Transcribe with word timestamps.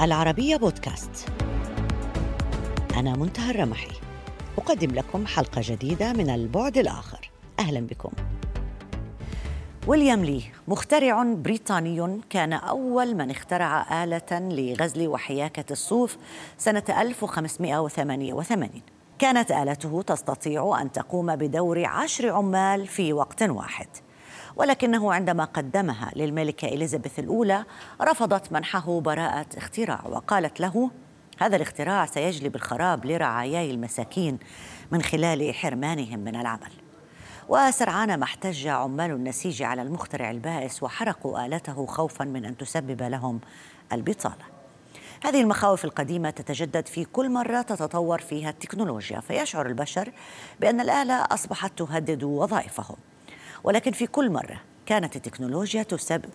العربية 0.00 0.56
بودكاست. 0.56 1.28
أنا 2.96 3.16
منتهى 3.16 3.50
الرمحي. 3.50 3.90
أقدم 4.58 4.90
لكم 4.90 5.26
حلقة 5.26 5.60
جديدة 5.64 6.12
من 6.12 6.30
البعد 6.30 6.78
الآخر. 6.78 7.30
أهلا 7.58 7.80
بكم. 7.80 8.10
ويليام 9.86 10.24
لي 10.24 10.42
مخترع 10.68 11.22
بريطاني 11.22 12.20
كان 12.30 12.52
أول 12.52 13.14
من 13.14 13.30
اخترع 13.30 14.04
آلة 14.04 14.38
لغزل 14.38 15.08
وحياكة 15.08 15.72
الصوف 15.72 16.16
سنة 16.58 16.84
1588 16.88 18.70
كانت 19.18 19.50
آلته 19.52 20.02
تستطيع 20.02 20.78
أن 20.82 20.92
تقوم 20.92 21.36
بدور 21.36 21.84
عشر 21.84 22.30
عمال 22.30 22.86
في 22.86 23.12
وقت 23.12 23.42
واحد. 23.42 23.88
ولكنه 24.60 25.12
عندما 25.12 25.44
قدمها 25.44 26.10
للملكة 26.16 26.68
إليزابيث 26.68 27.18
الأولى 27.18 27.64
رفضت 28.02 28.52
منحه 28.52 29.00
براءة 29.00 29.46
اختراع 29.56 30.06
وقالت 30.06 30.60
له 30.60 30.90
هذا 31.38 31.56
الاختراع 31.56 32.06
سيجلب 32.06 32.56
الخراب 32.56 33.06
لرعاياي 33.06 33.70
المساكين 33.70 34.38
من 34.90 35.02
خلال 35.02 35.54
حرمانهم 35.54 36.18
من 36.18 36.36
العمل 36.36 36.72
وسرعان 37.48 38.18
ما 38.18 38.24
احتج 38.24 38.66
عمال 38.66 39.10
النسيج 39.10 39.62
على 39.62 39.82
المخترع 39.82 40.30
البائس 40.30 40.82
وحرقوا 40.82 41.46
آلته 41.46 41.86
خوفا 41.86 42.24
من 42.24 42.44
أن 42.44 42.56
تسبب 42.56 43.02
لهم 43.02 43.40
البطالة. 43.92 44.44
هذه 45.24 45.40
المخاوف 45.40 45.84
القديمة 45.84 46.30
تتجدد 46.30 46.86
في 46.86 47.04
كل 47.04 47.30
مرة 47.30 47.62
تتطور 47.62 48.18
فيها 48.18 48.50
التكنولوجيا 48.50 49.20
فيشعر 49.20 49.66
البشر 49.66 50.12
بأن 50.60 50.80
الآلة 50.80 51.14
أصبحت 51.14 51.78
تهدد 51.78 52.22
وظائفهم. 52.22 52.96
ولكن 53.64 53.92
في 53.92 54.06
كل 54.06 54.30
مرة 54.30 54.60
كانت 54.86 55.16
التكنولوجيا 55.16 55.82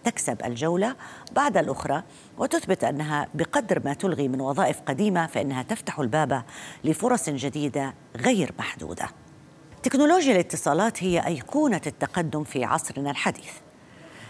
تكسب 0.04 0.46
الجولة 0.46 0.96
بعد 1.32 1.58
الأخرى 1.58 2.04
وتثبت 2.38 2.84
أنها 2.84 3.28
بقدر 3.34 3.82
ما 3.86 3.94
تلغي 3.94 4.28
من 4.28 4.42
وظائف 4.42 4.82
قديمة 4.82 5.28
فإنها 5.28 5.64
تفتح 5.64 6.00
الباب 6.00 6.44
لفرص 6.84 7.30
جديدة 7.30 7.94
غير 8.16 8.54
محدودة. 8.60 9.08
تكنولوجيا 9.84 10.32
الاتصالات 10.32 11.04
هي 11.04 11.28
أيقونة 11.28 11.82
التقدم 11.88 12.44
في 12.44 12.64
عصرنا 12.64 13.12
الحديث. 13.12 13.52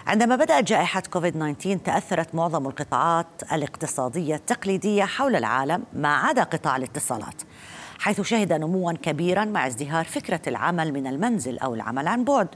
عندما 0.07 0.35
بدأت 0.35 0.63
جائحة 0.63 1.03
كوفيد 1.11 1.33
19 1.33 1.77
تأثرت 1.77 2.35
معظم 2.35 2.67
القطاعات 2.67 3.27
الاقتصادية 3.53 4.35
التقليدية 4.35 5.03
حول 5.03 5.35
العالم 5.35 5.83
ما 5.93 6.15
عدا 6.15 6.43
قطاع 6.43 6.75
الاتصالات. 6.75 7.41
حيث 7.99 8.21
شهد 8.21 8.53
نموا 8.53 8.93
كبيرا 8.93 9.45
مع 9.45 9.67
ازدهار 9.67 10.05
فكرة 10.05 10.41
العمل 10.47 10.93
من 10.93 11.07
المنزل 11.07 11.59
أو 11.59 11.73
العمل 11.73 12.07
عن 12.07 12.23
بعد. 12.23 12.47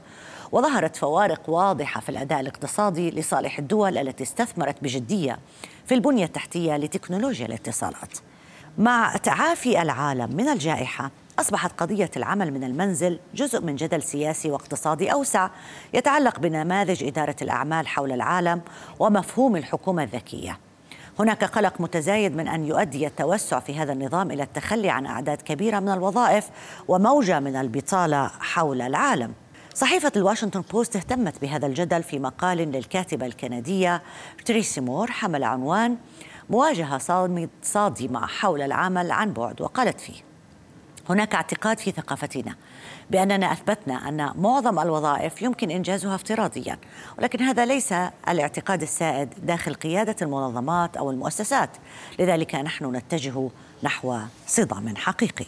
وظهرت 0.52 0.96
فوارق 0.96 1.50
واضحة 1.50 2.00
في 2.00 2.08
الأداء 2.08 2.40
الاقتصادي 2.40 3.10
لصالح 3.10 3.58
الدول 3.58 3.98
التي 3.98 4.22
استثمرت 4.22 4.82
بجدية 4.82 5.38
في 5.86 5.94
البنية 5.94 6.24
التحتية 6.24 6.76
لتكنولوجيا 6.76 7.46
الاتصالات. 7.46 8.18
مع 8.78 9.16
تعافي 9.16 9.82
العالم 9.82 10.36
من 10.36 10.48
الجائحة 10.48 11.10
أصبحت 11.38 11.80
قضية 11.80 12.10
العمل 12.16 12.52
من 12.52 12.64
المنزل 12.64 13.18
جزء 13.34 13.60
من 13.60 13.76
جدل 13.76 14.02
سياسي 14.02 14.50
واقتصادي 14.50 15.12
أوسع 15.12 15.50
يتعلق 15.94 16.38
بنماذج 16.38 17.04
إدارة 17.04 17.36
الأعمال 17.42 17.88
حول 17.88 18.12
العالم 18.12 18.60
ومفهوم 18.98 19.56
الحكومة 19.56 20.02
الذكية. 20.02 20.58
هناك 21.20 21.44
قلق 21.44 21.80
متزايد 21.80 22.36
من 22.36 22.48
أن 22.48 22.64
يؤدي 22.64 23.06
التوسع 23.06 23.60
في 23.60 23.78
هذا 23.78 23.92
النظام 23.92 24.30
إلى 24.30 24.42
التخلي 24.42 24.90
عن 24.90 25.06
أعداد 25.06 25.42
كبيرة 25.42 25.80
من 25.80 25.88
الوظائف 25.88 26.48
وموجة 26.88 27.40
من 27.40 27.56
البطالة 27.56 28.26
حول 28.26 28.82
العالم. 28.82 29.32
صحيفة 29.74 30.12
الواشنطن 30.16 30.60
بوست 30.60 30.96
اهتمت 30.96 31.40
بهذا 31.42 31.66
الجدل 31.66 32.02
في 32.02 32.18
مقال 32.18 32.58
للكاتبة 32.58 33.26
الكندية 33.26 34.02
تريسي 34.44 34.80
مور 34.80 35.10
حمل 35.10 35.44
عنوان 35.44 35.96
مواجهة 36.50 36.98
صادمة 37.62 38.26
حول 38.26 38.62
العمل 38.62 39.10
عن 39.10 39.32
بعد 39.32 39.60
وقالت 39.60 40.00
فيه 40.00 40.20
هناك 41.08 41.34
اعتقاد 41.34 41.78
في 41.78 41.90
ثقافتنا 41.90 42.54
بأننا 43.10 43.52
أثبتنا 43.52 44.08
أن 44.08 44.32
معظم 44.36 44.78
الوظائف 44.78 45.42
يمكن 45.42 45.70
إنجازها 45.70 46.14
افتراضيا 46.14 46.78
ولكن 47.18 47.42
هذا 47.42 47.64
ليس 47.64 47.92
الاعتقاد 48.28 48.82
السائد 48.82 49.34
داخل 49.42 49.74
قيادة 49.74 50.16
المنظمات 50.22 50.96
أو 50.96 51.10
المؤسسات. 51.10 51.70
لذلك 52.18 52.54
نحن 52.54 52.96
نتجه 52.96 53.48
نحو 53.82 54.18
صدام 54.46 54.96
حقيقي. 54.96 55.46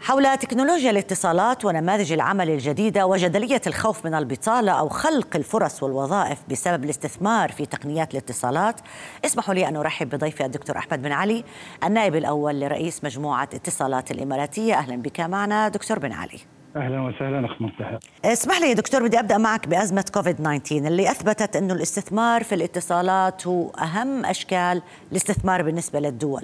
حول 0.00 0.38
تكنولوجيا 0.38 0.90
الاتصالات 0.90 1.64
ونماذج 1.64 2.12
العمل 2.12 2.50
الجديدة 2.50 3.06
وجدلية 3.06 3.60
الخوف 3.66 4.06
من 4.06 4.14
البطالة 4.14 4.72
أو 4.72 4.88
خلق 4.88 5.36
الفرص 5.36 5.82
والوظائف 5.82 6.38
بسبب 6.50 6.84
الاستثمار 6.84 7.52
في 7.52 7.66
تقنيات 7.66 8.12
الاتصالات 8.12 8.80
اسمحوا 9.24 9.54
لي 9.54 9.68
أن 9.68 9.76
أرحب 9.76 10.08
بضيفي 10.08 10.44
الدكتور 10.44 10.78
أحمد 10.78 11.02
بن 11.02 11.12
علي 11.12 11.44
النائب 11.84 12.16
الأول 12.16 12.60
لرئيس 12.60 13.04
مجموعة 13.04 13.48
اتصالات 13.54 14.10
الإماراتية. 14.10 14.74
أهلا 14.74 14.96
بك 14.96 15.20
معنا 15.20 15.68
دكتور 15.68 15.98
بن 15.98 16.12
علي. 16.12 16.40
أهلا 16.76 17.00
وسهلا 17.00 17.46
اخ 17.46 17.62
منتهى. 17.62 17.98
اسمح 18.24 18.60
لي 18.60 18.68
يا 18.68 18.74
دكتور 18.74 19.06
بدي 19.06 19.20
أبدأ 19.20 19.38
معك 19.38 19.68
بأزمة 19.68 20.04
كوفيد 20.14 20.34
19 20.34 20.86
اللي 20.88 21.10
أثبتت 21.10 21.56
إنه 21.56 21.74
الاستثمار 21.74 22.42
في 22.42 22.54
الاتصالات 22.54 23.46
هو 23.46 23.70
أهم 23.70 24.24
أشكال 24.24 24.82
الاستثمار 25.10 25.62
بالنسبة 25.62 26.00
للدول. 26.00 26.42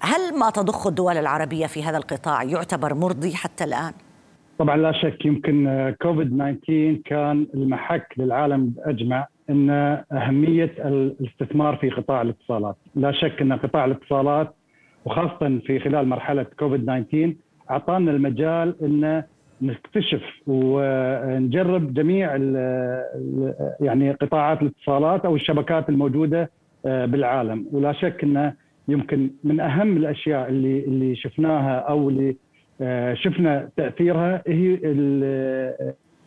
هل 0.00 0.38
ما 0.40 0.50
تضخ 0.50 0.86
الدول 0.86 1.16
العربية 1.16 1.66
في 1.66 1.82
هذا 1.82 1.96
القطاع 1.96 2.42
يعتبر 2.42 2.94
مرضي 2.94 3.34
حتى 3.34 3.64
الآن؟ 3.64 3.92
طبعا 4.58 4.76
لا 4.76 4.92
شك 4.92 5.24
يمكن 5.24 5.94
كوفيد 6.02 6.28
19 6.66 7.00
كان 7.04 7.46
المحك 7.54 8.14
للعالم 8.16 8.74
أجمع 8.78 9.26
إن 9.50 9.70
أهمية 10.12 10.72
الاستثمار 10.78 11.76
في 11.76 11.90
قطاع 11.90 12.22
الاتصالات. 12.22 12.76
لا 12.94 13.12
شك 13.12 13.40
إن 13.40 13.52
قطاع 13.52 13.84
الاتصالات 13.84 14.54
وخاصة 15.04 15.58
في 15.66 15.80
خلال 15.80 16.08
مرحلة 16.08 16.46
كوفيد 16.58 16.82
19 16.84 17.34
أعطانا 17.70 18.10
المجال 18.10 18.74
إن 18.82 19.22
نكتشف 19.62 20.22
ونجرب 20.46 21.94
جميع 21.94 22.36
يعني 23.80 24.12
قطاعات 24.12 24.62
الاتصالات 24.62 25.24
أو 25.24 25.36
الشبكات 25.36 25.88
الموجودة 25.88 26.50
آه، 26.86 27.06
بالعالم. 27.06 27.66
ولا 27.72 27.92
شك 27.92 28.24
إنه 28.24 28.54
يمكن 28.88 29.30
من 29.44 29.60
أهم 29.60 29.96
الأشياء 29.96 30.48
اللي 30.48 30.84
اللي 30.84 31.16
شفناها 31.16 31.78
أو 31.78 32.08
اللي 32.08 32.36
آه، 32.80 33.14
شفنا 33.14 33.68
تأثيرها 33.76 34.42
هي 34.46 34.78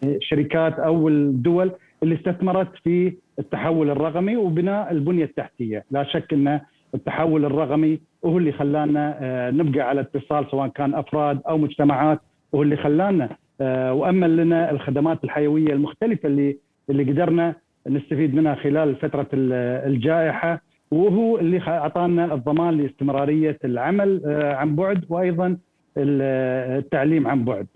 الشركات 0.03 0.79
أو 0.79 1.07
الدول 1.07 1.71
اللي 2.03 2.15
استثمرت 2.15 2.75
في 2.83 3.13
التحول 3.39 3.89
الرقمي 3.89 4.35
وبناء 4.35 4.91
البنية 4.91 5.23
التحتية، 5.23 5.83
لا 5.91 6.03
شك 6.03 6.33
إن 6.33 6.59
التحول 6.95 7.45
الرقمي 7.45 7.99
هو 8.25 8.37
اللي 8.37 8.51
خلانا 8.51 9.17
آه، 9.21 9.51
نبقى 9.51 9.81
على 9.81 10.01
اتصال 10.01 10.45
سواء 10.51 10.67
كان 10.67 10.95
أفراد 10.95 11.41
أو 11.49 11.57
مجتمعات 11.57 12.21
وهو 12.51 12.63
اللي 12.63 12.77
خلانا 12.77 13.29
آه، 13.61 13.93
وامن 13.93 14.35
لنا 14.35 14.71
الخدمات 14.71 15.23
الحيوية 15.23 15.73
المختلفة 15.73 16.27
اللي 16.27 16.57
اللي 16.89 17.03
قدرنا 17.03 17.55
نستفيد 17.87 18.35
منها 18.35 18.55
خلال 18.55 18.95
فترة 18.95 19.27
الجائحة 19.33 20.61
وهو 20.91 21.37
اللي 21.37 21.61
أعطانا 21.61 22.33
الضمان 22.33 22.77
لاستمرارية 22.77 23.57
العمل 23.65 24.21
آه، 24.25 24.53
عن 24.53 24.75
بعد 24.75 25.05
وأيضا 25.09 25.57
التعليم 25.97 27.27
عن 27.27 27.45
بعد. 27.45 27.67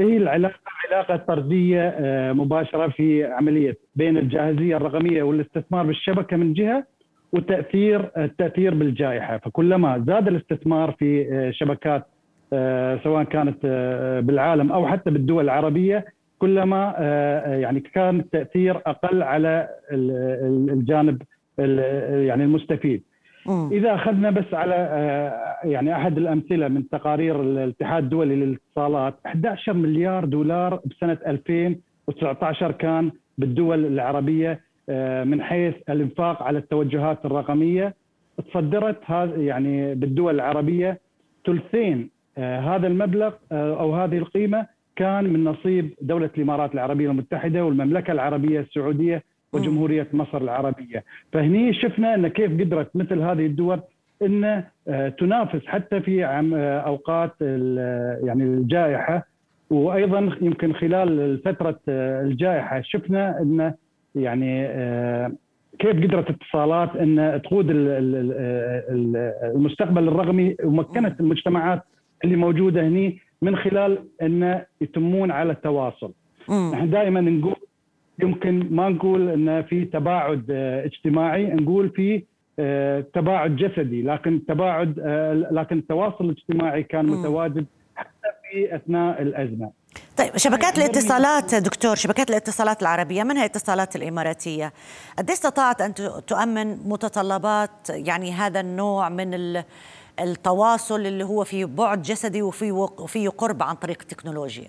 هي 0.00 0.16
العلاقة 0.16 0.58
علاقة 0.88 1.16
طردية 1.16 1.88
آه، 1.88 2.32
مباشرة 2.32 2.88
في 2.88 3.24
عملية 3.24 3.76
بين 3.94 4.16
الجاهزية 4.18 4.76
الرقمية 4.76 5.22
والاستثمار 5.22 5.86
بالشبكة 5.86 6.36
من 6.36 6.52
جهة 6.52 6.84
وتأثير 7.32 8.10
التأثير 8.18 8.74
بالجائحة، 8.74 9.38
فكلما 9.38 10.04
زاد 10.06 10.28
الاستثمار 10.28 10.92
في 10.98 11.50
شبكات 11.54 12.06
سواء 13.04 13.24
كانت 13.24 13.58
آه، 13.64 14.20
بالعالم 14.20 14.72
أو 14.72 14.86
حتى 14.86 15.10
بالدول 15.10 15.44
العربية 15.44 16.04
كلما 16.38 16.94
آه، 16.98 17.56
يعني 17.56 17.80
كان 17.80 18.20
التأثير 18.20 18.76
أقل 18.76 19.22
على 19.22 19.68
الجانب 19.90 21.22
يعني 21.58 22.44
المستفيد. 22.44 23.02
إذا 23.72 23.94
أخذنا 23.94 24.30
بس 24.30 24.54
على 24.54 24.74
يعني 25.64 25.96
أحد 25.96 26.18
الأمثلة 26.18 26.68
من 26.68 26.88
تقارير 26.88 27.40
الاتحاد 27.40 28.02
الدولي 28.02 28.34
للاتصالات 28.34 29.14
11 29.26 29.72
مليار 29.72 30.24
دولار 30.24 30.80
بسنة 30.84 31.18
2019 31.26 32.72
كان 32.72 33.12
بالدول 33.38 33.86
العربية 33.86 34.60
من 35.24 35.42
حيث 35.42 35.74
الإنفاق 35.88 36.42
على 36.42 36.58
التوجهات 36.58 37.24
الرقمية 37.24 37.94
تصدرت 38.38 38.98
يعني 39.36 39.94
بالدول 39.94 40.34
العربية 40.34 41.00
ثلثين 41.46 41.98
آه، 41.98 42.14
هذا 42.38 42.86
المبلغ 42.86 43.32
آه، 43.52 43.80
أو 43.80 43.94
هذه 43.94 44.18
القيمة 44.18 44.66
كان 44.96 45.24
من 45.24 45.44
نصيب 45.44 45.94
دولة 46.00 46.30
الإمارات 46.36 46.74
العربية 46.74 47.10
المتحدة 47.10 47.64
والمملكة 47.64 48.12
العربية 48.12 48.60
السعودية 48.60 49.22
وجمهورية 49.52 50.08
مصر 50.12 50.38
العربية، 50.38 51.04
فهني 51.32 51.74
شفنا 51.74 52.14
إن 52.14 52.28
كيف 52.28 52.52
قدرت 52.60 52.96
مثل 52.96 53.20
هذه 53.20 53.46
الدول 53.46 53.80
إن 54.22 54.64
آه، 54.88 55.08
تنافس 55.08 55.66
حتى 55.66 56.00
في 56.00 56.24
أوقات 56.86 57.34
يعني 58.26 58.44
الجائحة 58.44 59.26
وأيضا 59.70 60.36
يمكن 60.40 60.72
خلال 60.72 61.38
فترة 61.44 61.80
الجائحة 61.88 62.80
شفنا 62.80 63.40
إن 63.42 63.74
يعني 64.14 64.68
كيف 65.78 65.96
قدرت 66.04 66.30
اتصالات 66.30 66.96
إن 66.96 67.40
تقود 67.44 67.66
المستقبل 69.54 70.08
الرقمي 70.08 70.56
ومكنت 70.64 71.20
المجتمعات 71.20 71.82
اللي 72.24 72.36
موجودة 72.36 72.86
هني 72.88 73.18
من 73.42 73.56
خلال 73.56 74.04
إن 74.22 74.62
يتمون 74.80 75.30
على 75.30 75.52
التواصل. 75.52 76.12
نحن 76.48 76.90
دائما 76.90 77.20
نقول 77.20 77.56
يمكن 78.22 78.66
ما 78.70 78.88
نقول 78.88 79.28
إن 79.28 79.62
في 79.62 79.84
تباعد 79.84 80.46
آه، 80.50 80.84
اجتماعي 80.84 81.46
نقول 81.46 81.90
في 81.90 82.22
آه، 82.58 83.04
تباعد 83.14 83.56
جسدي 83.56 84.02
لكن 84.02 84.46
تباعد 84.48 84.98
آه، 84.98 85.32
لكن 85.32 85.78
التواصل 85.78 86.24
الاجتماعي 86.24 86.82
كان 86.82 87.06
متواجد 87.06 87.66
حتى 87.96 88.28
في 88.42 88.76
أثناء 88.76 89.22
الأزمة. 89.22 89.70
طيب 90.16 90.36
شبكات 90.36 90.78
الاتصالات 90.78 91.54
دكتور 91.54 91.94
شبكات 91.94 92.30
الاتصالات 92.30 92.82
العربية 92.82 93.22
منها 93.22 93.44
الاتصالات 93.44 93.96
الإماراتية 93.96 94.72
قد 95.18 95.30
استطاعت 95.30 95.80
أن 95.80 95.94
تؤمن 96.26 96.88
متطلبات 96.88 97.90
يعني 97.90 98.32
هذا 98.32 98.60
النوع 98.60 99.08
من 99.08 99.34
التواصل 100.20 101.06
اللي 101.06 101.24
هو 101.24 101.44
فيه 101.44 101.64
بعد 101.64 102.02
جسدي 102.02 102.42
وفيه 102.42 102.72
وفيه 102.72 103.28
قرب 103.28 103.62
عن 103.62 103.74
طريق 103.74 103.98
التكنولوجيا. 104.00 104.68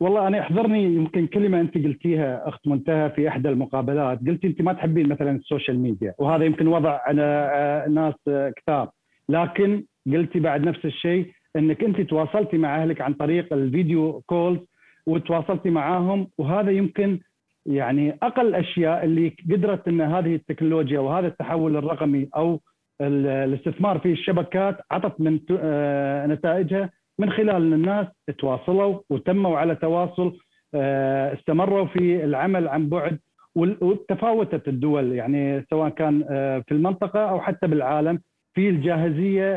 والله 0.00 0.26
أنا 0.26 0.38
يحضرني 0.38 0.82
يمكن 0.84 1.26
كلمة 1.26 1.60
أنت 1.60 1.74
قلتيها 1.74 2.48
أخت 2.48 2.68
منتهى 2.68 3.10
في 3.10 3.28
إحدى 3.28 3.48
المقابلات. 3.48 4.18
قلتي 4.26 4.46
أنت 4.46 4.62
ما 4.62 4.72
تحبين 4.72 5.08
مثلا 5.08 5.30
ال 5.30 5.37
social 5.37 5.78
media 5.78 6.14
وهذا 6.18 6.44
يمكن 6.44 6.68
وضع 6.68 7.00
آه، 7.18 7.88
ناس 7.88 8.14
كثار 8.56 8.90
لكن 9.28 9.84
قلتي 10.06 10.40
بعد 10.40 10.64
نفس 10.64 10.84
الشيء 10.84 11.32
إنك 11.56 11.84
أنت 11.84 12.00
تواصلتي 12.00 12.58
مع 12.58 12.82
أهلك 12.82 13.00
عن 13.00 13.14
طريق 13.14 13.52
ال 13.52 13.63
video 13.63 14.20
calls 14.26 14.60
وتواصلتي 15.06 15.70
معاهم 15.70 16.28
وهذا 16.38 16.70
يمكن 16.70 17.20
يعني 17.66 18.18
أقل 18.22 18.46
الاشياء 18.48 19.04
اللي 19.04 19.36
قدرت 19.50 19.88
إن 19.88 20.00
هذه 20.00 20.34
التكنولوجيا 20.34 21.00
وهذا 21.00 21.26
التحول 21.26 21.76
الرقمي 21.76 22.28
أو 22.36 22.60
الاستثمار 23.00 23.98
في 23.98 24.12
الشبكات 24.12 24.76
عطت 24.90 25.20
من 25.20 25.40
آه، 25.58 26.26
نتائجها 26.26 26.90
من 27.18 27.30
خلال 27.30 27.50
إن 27.50 27.72
الناس 27.72 28.06
تواصلوا 28.38 29.00
وتموا 29.10 29.58
على 29.58 29.74
تواصل 29.74 30.38
آه، 30.74 31.34
استمروا 31.34 31.86
في 31.86 32.24
العمل 32.24 32.68
عن 32.68 32.88
بعد 32.88 33.18
وتفاوتت 33.56 34.68
الدول 34.68 35.12
يعني 35.12 35.66
سواء 35.70 35.88
كان 35.88 36.24
آه، 36.30 36.58
في 36.58 36.74
المنطقة 36.74 37.30
أو 37.30 37.40
حتى 37.40 37.66
بالعالم 37.66 38.20
في 38.54 38.68
الجاهزية 38.68 39.56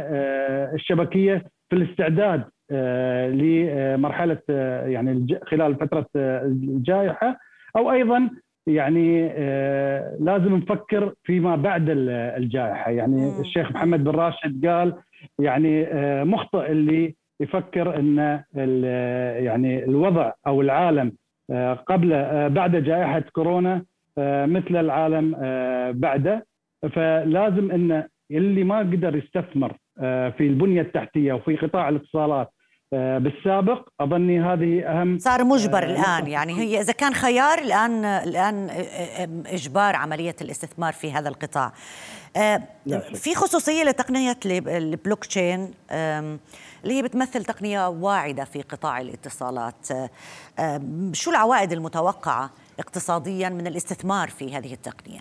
الشبكية 0.74 1.46
في 1.70 1.76
الاستعداد 1.76 2.44
لمرحلة 3.34 4.42
يعني 4.86 5.40
خلال 5.46 5.76
فترة 5.76 6.06
الجائحة 6.16 7.38
أو 7.76 7.92
أيضا 7.92 8.30
يعني 8.68 9.30
آه، 9.32 10.18
لازم 10.20 10.56
نفكر 10.56 11.14
فيما 11.24 11.56
بعد 11.56 11.86
الجائحة 11.90 12.92
يعني. 12.92 13.40
الشيخ 13.40 13.72
محمد 13.72 14.04
بن 14.04 14.12
راشد 14.12 14.66
قال 14.66 14.94
يعني 15.40 15.84
آه، 15.84 16.24
مخطئ 16.24 16.72
اللي 16.72 17.16
يفكر 17.40 18.00
إن 18.00 18.44
يعني 19.44 19.84
الوضع 19.84 20.32
أو 20.48 20.62
العالم 20.62 21.12
آه، 21.52 21.74
قبل 21.74 22.10
بعد 22.50 22.76
جائحة 22.76 23.20
كورونا 23.20 23.86
مثل 24.18 24.76
العالم 24.76 25.36
بعده 26.00 26.46
فلازم 26.92 27.72
إن 27.72 28.04
اللي 28.32 28.64
ما 28.64 28.80
قدر 28.80 29.16
يستثمر 29.16 29.78
في 29.98 30.40
البنية 30.40 30.82
التحتية 30.82 31.34
وفي 31.34 31.56
قطاع 31.56 31.90
الاتصالات 31.90 32.53
بالسابق 33.20 33.88
أظني 34.02 34.42
هذه 34.42 34.82
أهم 34.86 35.18
صار 35.18 35.44
مجبر 35.44 35.84
آه 35.84 35.86
الآن 35.86 36.28
يعني 36.28 36.54
هي 36.54 36.82
إذا 36.82 36.94
كان 36.94 37.14
خيار 37.14 37.58
الآن 37.58 38.06
الآن 38.06 38.70
إجبار 39.46 39.96
عملية 39.96 40.36
الاستثمار 40.42 40.94
في 40.94 41.12
هذا 41.12 41.30
القطاع. 41.30 41.74
آه 42.38 42.62
في 43.14 43.36
خصوصية 43.36 43.84
لتقنية 43.84 44.36
البلوك 44.46 45.26
تشين 45.26 45.72
اللي 45.92 46.94
هي 46.94 47.02
بتمثل 47.02 47.46
تقنية 47.46 47.90
واعدة 47.90 48.44
في 48.44 48.62
قطاع 48.62 49.02
الاتصالات. 49.02 49.92
آه 50.60 50.82
شو 51.14 51.32
العوائد 51.32 51.72
المتوقعة 51.72 52.50
اقتصاديا 52.80 53.50
من 53.50 53.68
الاستثمار 53.68 54.28
في 54.28 54.56
هذه 54.56 54.74
التقنية؟ 54.74 55.20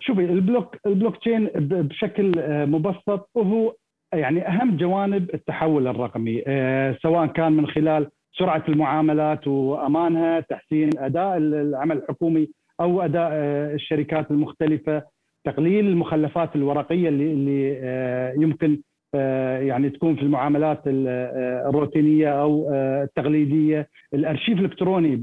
شوفي 0.00 0.20
ال 0.20 0.28
block 0.28 0.68
ال 0.68 0.76
blockchain 0.86 1.50
بشكل 1.54 2.38
آه، 2.38 2.64
مبسط 2.64 3.28
وهو 3.34 3.74
يعني 4.14 4.48
أهم 4.48 4.76
جوانب 4.76 5.30
التحول 5.34 5.86
الرقمي 5.88 6.42
آه، 6.46 6.98
سواء 7.02 7.26
كان 7.26 7.52
من 7.52 7.66
خلال 7.66 8.10
سرعة 8.38 8.64
المعاملات 8.68 9.46
وأمانها، 9.48 10.40
تحسين 10.40 10.90
أداء 10.98 11.36
العمل 11.36 11.96
الحكومي 11.96 12.48
أو 12.80 13.02
أداء 13.02 13.30
آه، 13.32 13.74
الشركات 13.74 14.30
المختلفة، 14.30 15.02
تقليل 15.44 15.86
المخلفات 15.86 16.56
الورقية 16.56 17.08
اللي 17.08 17.78
آه، 17.82 18.34
يمكن 18.38 18.80
يعني 19.14 19.90
تكون 19.90 20.16
في 20.16 20.22
المعاملات 20.22 20.80
الروتينية 20.86 22.28
أو 22.28 22.72
التقليدية، 22.74 23.88
الأرشيف 24.14 24.58
الإلكتروني 24.58 25.16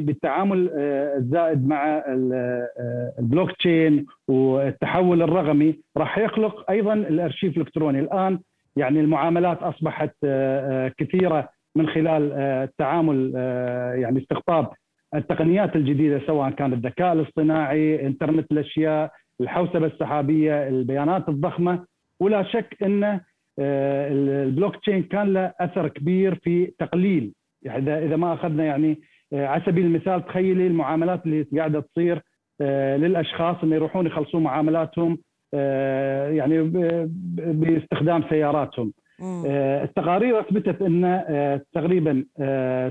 بالتعامل 0.00 0.70
الزائد 1.16 1.68
مع 1.68 2.04
البلوك 3.18 3.52
تشين 3.52 4.06
والتحول 4.28 5.22
الرقمي 5.22 5.74
راح 5.96 6.18
يخلق 6.18 6.70
أيضا 6.70 6.92
الأرشيف 6.94 7.56
الإلكتروني. 7.56 8.00
الآن 8.00 8.38
يعني 8.76 9.00
المعاملات 9.00 9.62
أصبحت 9.62 10.14
كثيرة 10.98 11.48
من 11.76 11.88
خلال 11.88 12.32
التعامل 12.32 13.32
يعني 13.96 14.18
استقطاب 14.18 14.68
التقنيات 15.14 15.76
الجديدة 15.76 16.20
سواء 16.26 16.50
كان 16.50 16.72
الذكاء 16.72 17.12
الاصطناعي، 17.12 18.06
إنترنت 18.06 18.52
الأشياء، 18.52 19.10
الحوسبة 19.40 19.86
السحابية، 19.86 20.68
البيانات 20.68 21.28
الضخمة. 21.28 21.84
ولا 22.20 22.42
شك 22.42 22.76
إن 22.82 23.20
البلوك 23.58 24.76
تشين 24.76 25.02
كان 25.02 25.32
له 25.32 25.54
أثر 25.60 25.88
كبير 25.88 26.34
في 26.34 26.66
تقليل. 26.78 27.32
يعني 27.62 28.04
إذا 28.06 28.16
ما 28.16 28.34
أخذنا 28.34 28.64
يعني 28.64 29.00
على 29.32 29.62
سبيل 29.66 29.86
المثال 29.86 30.26
تخيلي 30.26 30.66
المعاملات 30.66 31.26
اللي 31.26 31.46
قاعدة 31.58 31.80
تصير 31.80 32.22
آه، 32.60 32.96
للأشخاص 32.96 33.56
إنه 33.62 33.74
يروحون 33.74 34.06
يخلصون 34.06 34.42
معاملاتهم 34.42 35.18
آه، 35.54 36.28
يعني 36.28 36.62
باستخدام 37.36 38.24
سياراتهم. 38.30 38.92
آه، 39.46 39.84
التقارير 39.84 40.40
أثبتت 40.40 40.82
إن 40.82 41.20
تقريبا 41.72 42.24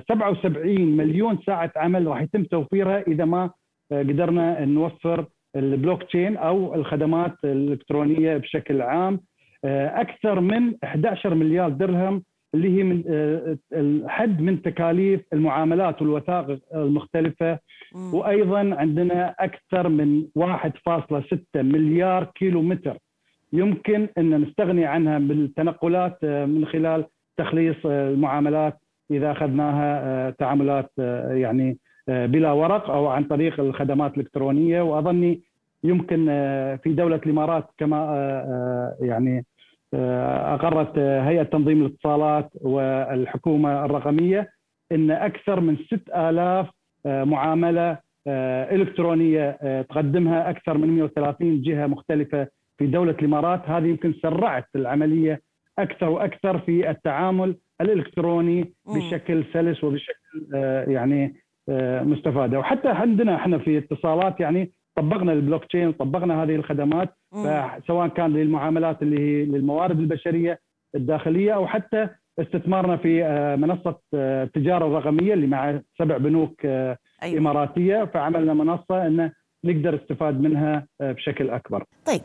77 0.10 0.98
مليون 0.98 1.40
ساعة 1.46 1.72
عمل 1.76 2.08
راح 2.08 2.22
يتم 2.22 2.44
توفيرها 2.44 3.04
إذا 3.08 3.26
ما 3.26 3.50
قدرنا 3.92 4.66
نوفر 4.66 5.26
البلوك 5.56 6.04
تشين 6.04 6.38
أو 6.38 6.76
الخدمات 6.76 7.36
الإلكترونية 7.44 8.38
بشكل 8.38 8.82
عام. 8.82 9.20
أكثر 9.66 10.40
من 10.40 10.76
11 10.84 11.36
مليار 11.36 11.70
درهم 11.70 12.24
اللي 12.56 12.78
هي 12.78 12.84
من 12.84 13.04
آه، 13.08 13.58
الحد 13.74 14.42
من 14.42 14.62
تكاليف 14.62 15.22
المعاملات 15.34 16.02
والوثائق 16.02 16.60
المختلفة. 16.76 17.60
وأيضا 17.96 18.76
عندنا 18.76 19.36
أكثر 19.40 19.90
من 19.90 20.26
1.6 20.36 21.40
مليار 21.56 22.24
كيلو 22.24 22.62
متر 22.62 22.98
يمكن 23.54 24.08
أن 24.18 24.42
نستغني 24.42 24.86
عنها 24.86 25.20
بالتنقلات 25.20 26.18
آه، 26.24 26.46
من 26.46 26.66
خلال 26.66 27.06
تخليص 27.38 27.76
آه، 27.86 28.10
المعاملات 28.10 28.80
إذا 29.12 29.32
أخذناها 29.32 30.30
تعاملات 30.30 30.92
يعني 31.32 31.78
بلا 32.08 32.52
ورق 32.52 32.90
أو 32.90 33.08
عن 33.08 33.24
طريق 33.24 33.60
الخدمات 33.60 34.14
الإلكترونية. 34.14 34.82
وأظني 34.82 35.42
يمكن 35.84 36.26
في 36.84 36.94
دولة 36.94 37.16
الإمارات 37.26 37.70
كما 37.78 37.98
يعني 39.02 39.38
آه، 39.38 39.44
أقرت 39.94 40.98
آه، 40.98 41.22
هيئة 41.22 41.44
تنظيم 41.44 41.82
الاتصالات 41.86 42.50
والحكومة 42.62 43.86
الرقمية 43.86 44.50
إن 44.92 45.12
أكثر 45.12 45.60
من 45.60 45.78
6000 45.78 46.68
آه، 47.06 47.24
معاملة 47.24 48.12
إلكترونية 48.72 49.58
تقدمها 49.82 50.50
أكثر 50.50 50.78
من 50.78 50.90
130 50.90 51.62
جهة 51.62 51.88
مختلفة 51.88 52.48
في 52.78 52.88
دولة 52.88 53.12
الإمارات. 53.12 53.62
هذه 53.70 53.88
يمكن 53.88 54.14
سرعت 54.22 54.66
العملية 54.76 55.42
أكثر 55.80 56.10
وأكثر 56.10 56.60
في 56.60 56.90
التعامل 56.90 57.56
الإلكتروني 57.82 58.74
بشكل 58.86 59.44
سلس 59.54 59.84
وبشكل 59.84 60.54
يعني 60.88 61.36
مستفادة. 62.04 62.60
وحتى 62.60 62.90
عندنا 62.90 63.36
إحنا 63.36 63.58
في 63.58 63.78
اتصالات 63.78 64.40
يعني 64.40 64.72
طبقنا 65.02 65.34
البلوك 65.34 65.66
تشين 65.66 65.92
طبقنا 65.92 66.44
هذه 66.44 66.56
الخدمات 66.56 67.10
سواء 67.88 68.08
كان 68.08 68.34
للمعاملات 68.34 69.02
اللي 69.02 69.20
هي 69.20 69.46
للموارد 69.46 70.00
البشرية 70.00 70.60
الداخلية 70.96 71.52
أو 71.52 71.68
حتى 71.68 72.08
استثمارنا 72.40 72.98
في 72.98 73.26
آه، 73.26 73.56
منصة 73.56 74.00
التجارة 74.14 74.86
آه، 74.86 74.88
الرقمية 74.88 75.34
اللي 75.34 75.48
مع 75.48 75.82
سبع 76.00 76.18
بنوك 76.18 76.66
آه، 76.66 76.98
أيوة. 77.24 77.40
إماراتية 77.40 78.06
فعملنا 78.14 78.54
منصة 78.54 79.08
إن 79.08 79.32
نقدر 79.66 79.96
استفاد 79.96 80.42
منها 80.42 80.88
بشكل 81.00 81.50
أكبر. 81.50 81.84
طيب 82.06 82.22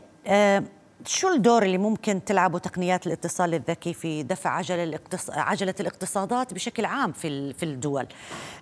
شو 1.07 1.27
الدور 1.33 1.63
اللي 1.63 1.77
ممكن 1.77 2.23
تلعبه 2.23 2.59
تقنيات 2.59 3.07
الاتصال 3.07 3.53
الذكي 3.53 3.93
في 3.93 4.23
دفع 4.23 4.49
عجلة 4.49 4.83
الاقتص... 4.83 5.29
عجلة 5.29 5.75
الاقتصادات 5.79 6.53
بشكل 6.53 6.85
عام 6.85 7.11
في 7.11 7.53
في 7.53 7.63
الدول؟ 7.63 8.07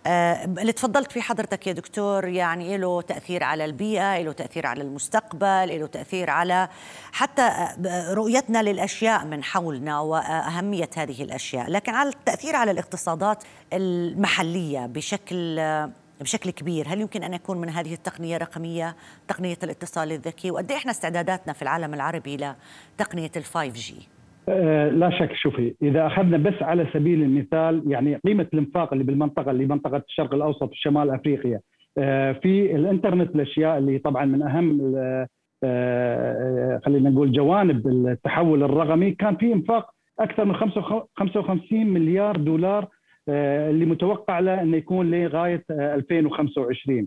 آه 0.08 0.46
اللي 0.46 0.72
تفضلت 0.72 1.12
فيه 1.12 1.22
حضرتك 1.22 1.68
يا 1.68 1.74
دكتور 1.74 2.28
يعني 2.28 2.78
له 2.78 3.02
تأثير 3.02 3.44
على 3.44 3.66
البيئة، 3.66 4.22
له 4.22 4.32
تأثير 4.32 4.68
على 4.68 4.84
المستقبل، 4.84 5.80
له 5.80 5.88
تأثير 5.88 6.30
على 6.30 6.70
حتى 7.12 7.42
آه، 7.42 8.14
رؤيتنا 8.14 8.64
للأشياء 8.64 9.26
من 9.26 9.44
حولنا 9.44 10.00
وأهمية 10.00 10.90
هذه 10.98 11.24
الأشياء، 11.24 11.70
لكن 11.70 11.94
على 11.94 12.10
التأثير 12.10 12.56
على 12.56 12.72
الاقتصادات 12.72 13.44
المحلية 13.74 14.86
بشكل 14.86 15.60
آه 15.60 16.05
بشكل 16.22 16.50
كبير. 16.50 16.86
هل 16.88 17.02
يمكن 17.02 17.24
أن 17.24 17.34
يكون 17.34 17.62
من 17.62 17.70
هذه 17.70 17.94
التقنية 17.94 18.36
الرقمية 18.36 18.96
تقنية 19.28 19.58
الاتصال 19.64 20.12
الذكي؟ 20.12 20.52
وقد 20.52 20.72
إيه 20.72 20.78
إحنا 20.78 20.92
استعداداتنا 20.92 21.54
في 21.54 21.62
العالم 21.62 21.94
العربي 21.94 22.38
لتقنية 22.38 23.32
ال 23.36 23.74
5G 23.74 24.08
أه 24.50 24.90
لا 24.90 25.10
شك. 25.20 25.32
شوفي 25.36 25.76
إذا 25.82 26.08
أخذنا 26.08 26.38
بس 26.38 26.62
على 26.62 26.88
سبيل 26.94 27.22
المثال 27.22 27.84
يعني 27.88 28.16
قيمة 28.16 28.48
الإنفاق 28.54 28.94
اللي 28.94 29.04
بالمنطقة 29.04 29.52
اللي 29.52 29.66
منطقة 29.66 29.98
الشرق 29.98 30.34
الأوسط 30.34 30.72
وشمال 30.72 31.10
أفريقيا 31.10 31.60
أه 31.98 32.32
في 32.32 32.76
الإنترنت 32.76 33.36
الأشياء 33.36 33.78
اللي 33.78 33.98
طبعا 33.98 34.26
من 34.26 34.42
أهم 34.42 34.94
أه 35.64 36.82
خلينا 36.86 37.10
نقول 37.10 37.32
جوانب 37.32 37.88
التحول 37.88 38.64
الرقمي 38.64 39.12
كان 39.12 39.36
في 39.36 39.54
إنفاق 39.54 39.90
أكثر 40.20 40.46
من 40.46 40.56
55 40.56 41.86
مليار 41.88 42.38
دولار 42.38 42.88
اللي 43.30 43.86
متوقع 43.86 44.40
له 44.40 44.62
إنه 44.62 44.78
يكون 44.78 45.12
لغاية 45.12 45.64
2025 45.70 47.00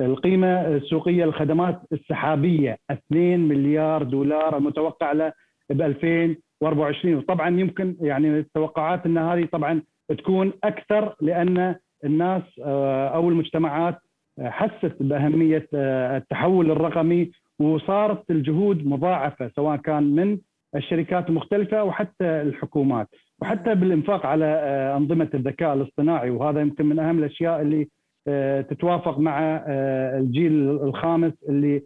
آه، 0.00 0.06
القيمة 0.06 0.66
السوقية 0.66 1.24
للخدمات 1.24 1.80
السحابية 1.92 2.78
2 2.90 3.40
مليار 3.40 4.02
دولار 4.02 4.56
المتوقع 4.56 5.12
له 5.12 5.32
ب 5.70 5.82
2024 5.82 7.14
وطبعا 7.14 7.60
يمكن 7.60 7.96
يعني 8.00 8.38
التوقعات 8.38 9.06
إن 9.06 9.18
هذه 9.18 9.44
طبعا 9.52 9.82
تكون 10.18 10.52
أكثر 10.64 11.14
لأن 11.20 11.74
الناس 12.04 12.42
آه، 12.64 13.08
أو 13.08 13.28
المجتمعات 13.28 13.98
حست 14.40 14.96
بأهمية 15.00 15.68
التحول 15.74 16.70
الرقمي 16.70 17.30
وصارت 17.58 18.30
الجهود 18.30 18.86
مضاعفة 18.86 19.50
سواء 19.56 19.76
كان 19.76 20.02
من 20.02 20.38
الشركات 20.76 21.28
المختلفة 21.28 21.84
وحتى 21.84 22.24
الحكومات. 22.24 23.08
وحتى 23.42 23.74
بالإنفاق 23.74 24.26
على 24.26 24.44
آه، 24.44 24.96
أنظمة 24.96 25.28
الذكاء 25.34 25.74
الاصطناعي 25.74 26.30
وهذا 26.30 26.60
يمكن 26.60 26.86
من 26.86 26.98
أهم 26.98 27.18
الأشياء 27.18 27.60
اللي 27.60 27.88
آه، 28.28 28.60
تتوافق 28.60 29.18
مع 29.18 29.64
آه، 29.66 30.18
الجيل 30.18 30.70
الخامس 30.70 31.32
اللي 31.48 31.82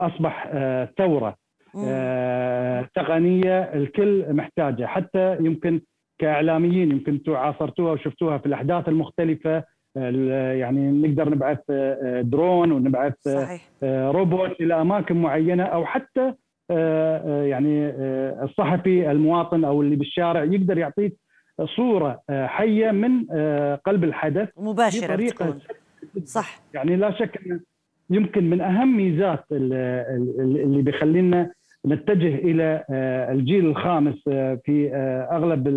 أصبح 0.00 0.52
ثورة 0.98 1.36
تقنية 2.94 3.60
الكل 3.60 4.32
محتاجة 4.34 4.86
حتى 4.86 5.36
يمكن 5.40 5.80
كإعلاميين 6.18 6.90
يمكن 6.90 7.12
أنتم 7.12 7.34
عاصرتوها 7.34 7.92
وشفتوها 7.92 8.38
في 8.38 8.46
الأحداث 8.46 8.88
المختلفة 8.88 9.64
يعني 10.52 10.90
نقدر 10.90 11.28
نبعث 11.28 11.58
درون 12.20 12.72
ونبعث 12.72 13.14
صحيح. 13.28 13.68
روبوت 13.84 14.60
إلى 14.60 14.80
أماكن 14.80 15.16
معينة 15.16 15.62
أو 15.62 15.86
حتى 15.86 16.34
يعني 16.70 17.86
آه، 17.86 18.44
الصحفي 18.44 19.10
المواطن 19.10 19.64
أو 19.64 19.82
اللي 19.82 19.96
بالشارع 19.96 20.44
يقدر 20.44 20.78
يعطيك 20.78 21.16
صورة 21.76 22.20
حية 22.30 22.90
من 22.90 23.26
قلب 23.76 24.04
الحدث 24.04 24.48
مباشرة 24.56 25.06
بطريقة 25.06 25.58
صح. 26.24 26.60
يعني 26.74 26.96
لا 26.96 27.10
شك 27.10 27.40
يمكن 28.10 28.50
من 28.50 28.60
أهم 28.60 28.96
ميزات 28.96 29.44
اللي 29.52 30.82
بيخلينا 30.82 31.50
نتجه 31.86 32.34
إلى 32.34 32.84
الجيل 33.32 33.66
الخامس 33.66 34.14
في 34.64 34.90
أغلب 35.32 35.68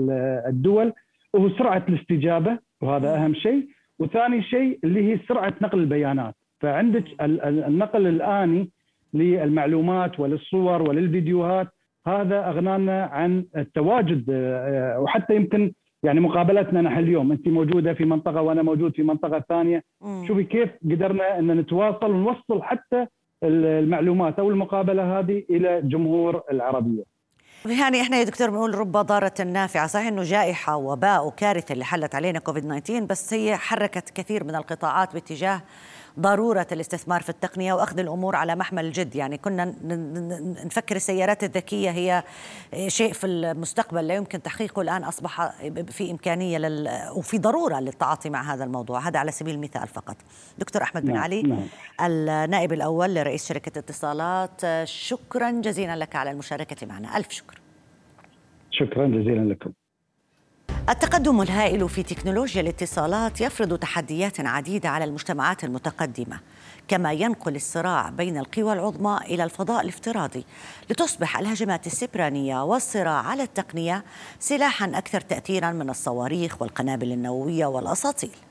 الدول 0.47 0.93
وهو 1.33 1.49
سرعة 1.49 1.85
الاستجابة 1.89 2.57
وهذا 2.81 3.15
أهم 3.15 3.33
شيء. 3.33 3.67
وثاني 3.99 4.43
شيء 4.43 4.79
اللي 4.83 5.13
هي 5.13 5.19
سرعة 5.27 5.53
نقل 5.61 5.79
البيانات. 5.79 6.35
فعندك 6.59 7.03
النقل 7.21 8.07
الآني 8.07 8.69
للمعلومات 9.15 10.19
وللصور 10.19 10.81
وللفيديوهات. 10.81 11.67
هذا 12.07 12.49
أغنانا 12.49 13.03
عن 13.03 13.45
التواجد 13.57 14.25
آه، 14.29 14.99
وحتى 14.99 15.35
يمكن 15.35 15.71
يعني 16.03 16.19
مقابلتنا 16.19 16.81
نحن 16.81 16.97
اليوم. 16.97 17.31
أنت 17.31 17.47
موجودة 17.47 17.93
في 17.93 18.05
منطقة 18.05 18.41
وأنا 18.41 18.61
موجود 18.61 18.95
في 18.95 19.03
منطقة 19.03 19.43
ثانية. 19.49 19.83
شوفي 20.27 20.43
كيف 20.43 20.69
قدرنا 20.91 21.39
إن 21.39 21.51
نتواصل 21.59 22.11
ونوصل 22.11 22.63
حتى 22.63 23.05
المعلومات 23.43 24.39
أو 24.39 24.49
المقابلة 24.49 25.19
هذه 25.19 25.43
إلى 25.49 25.81
جمهور 25.81 26.41
العربية. 26.51 27.03
يعني 27.65 28.01
إحنا 28.01 28.17
يا 28.17 28.23
دكتور 28.23 28.49
بنقول 28.49 28.75
رب 28.75 28.91
ضارة 28.91 29.33
نافعة. 29.53 29.87
صحيح 29.87 30.07
إنه 30.07 30.23
جائحة 30.23 30.75
وباء 30.75 31.27
وكارثة 31.27 31.73
اللي 31.73 31.85
حلت 31.85 32.15
علينا 32.15 32.39
كوفيد 32.39 32.63
19 32.63 33.05
بس 33.05 33.33
هي 33.33 33.57
حركت 33.57 34.09
كثير 34.09 34.43
من 34.43 34.55
القطاعات 34.55 35.13
باتجاه 35.13 35.61
ضرورة 36.19 36.67
الاستثمار 36.71 37.21
في 37.21 37.29
التقنية 37.29 37.73
وأخذ 37.73 37.99
الأمور 37.99 38.35
على 38.35 38.55
محمل 38.55 38.85
الجد 38.85 39.15
يعني 39.15 39.37
كنا 39.37 39.75
نفكر 40.65 40.95
السيارات 40.95 41.43
الذكية 41.43 41.89
هي 41.89 42.23
شيء 42.87 43.13
في 43.13 43.27
المستقبل 43.27 44.07
لا 44.07 44.15
يمكن 44.15 44.41
تحقيقه 44.41 44.81
الآن. 44.81 45.03
أصبح 45.03 45.51
في 45.89 46.11
إمكانية 46.11 46.57
لل 46.57 46.89
وفي 47.15 47.37
ضرورة 47.37 47.79
للتعاطي 47.79 48.29
مع 48.29 48.53
هذا 48.53 48.63
الموضوع. 48.63 48.99
هذا 48.99 49.19
على 49.19 49.31
سبيل 49.31 49.55
المثال 49.55 49.87
فقط. 49.87 50.15
دكتور 50.57 50.83
أحمد 50.83 51.05
بن 51.05 51.13
نعم. 51.13 51.23
علي 51.23 51.41
نعم. 51.41 51.67
النائب 52.01 52.73
الأول 52.73 53.15
لرئيس 53.15 53.47
شركة 53.47 53.79
اتصالات. 53.79 54.61
شكرا 54.83 55.51
جزيلا 55.51 55.95
لك 55.95 56.15
على 56.15 56.31
المشاركة 56.31 56.87
معنا. 56.87 57.17
ألف 57.17 57.31
شكر. 57.31 57.61
شكرا 58.71 59.07
جزيلا 59.07 59.53
لكم. 59.53 59.71
التقدم 60.89 61.41
الهائل 61.41 61.89
في 61.89 62.03
تكنولوجيا 62.03 62.61
الاتصالات 62.61 63.41
يفرض 63.41 63.77
تحديات 63.77 64.39
عديدة 64.39 64.89
على 64.89 65.05
المجتمعات 65.05 65.63
المتقدمة 65.63 66.39
كما 66.87 67.13
ينقل 67.13 67.55
الصراع 67.55 68.09
بين 68.09 68.37
القوى 68.37 68.73
العظمى 68.73 69.19
إلى 69.25 69.43
الفضاء 69.43 69.81
الافتراضي 69.81 70.45
لتصبح 70.89 71.37
الهجمات 71.37 71.87
السبرانية 71.87 72.63
والصراع 72.63 73.27
على 73.27 73.43
التقنية 73.43 74.03
سلاحا 74.39 74.91
أكثر 74.95 75.21
تاثيرا 75.21 75.71
من 75.71 75.89
الصواريخ 75.89 76.61
والقنابل 76.61 77.11
النووية 77.11 77.65
والأساطيل. 77.65 78.44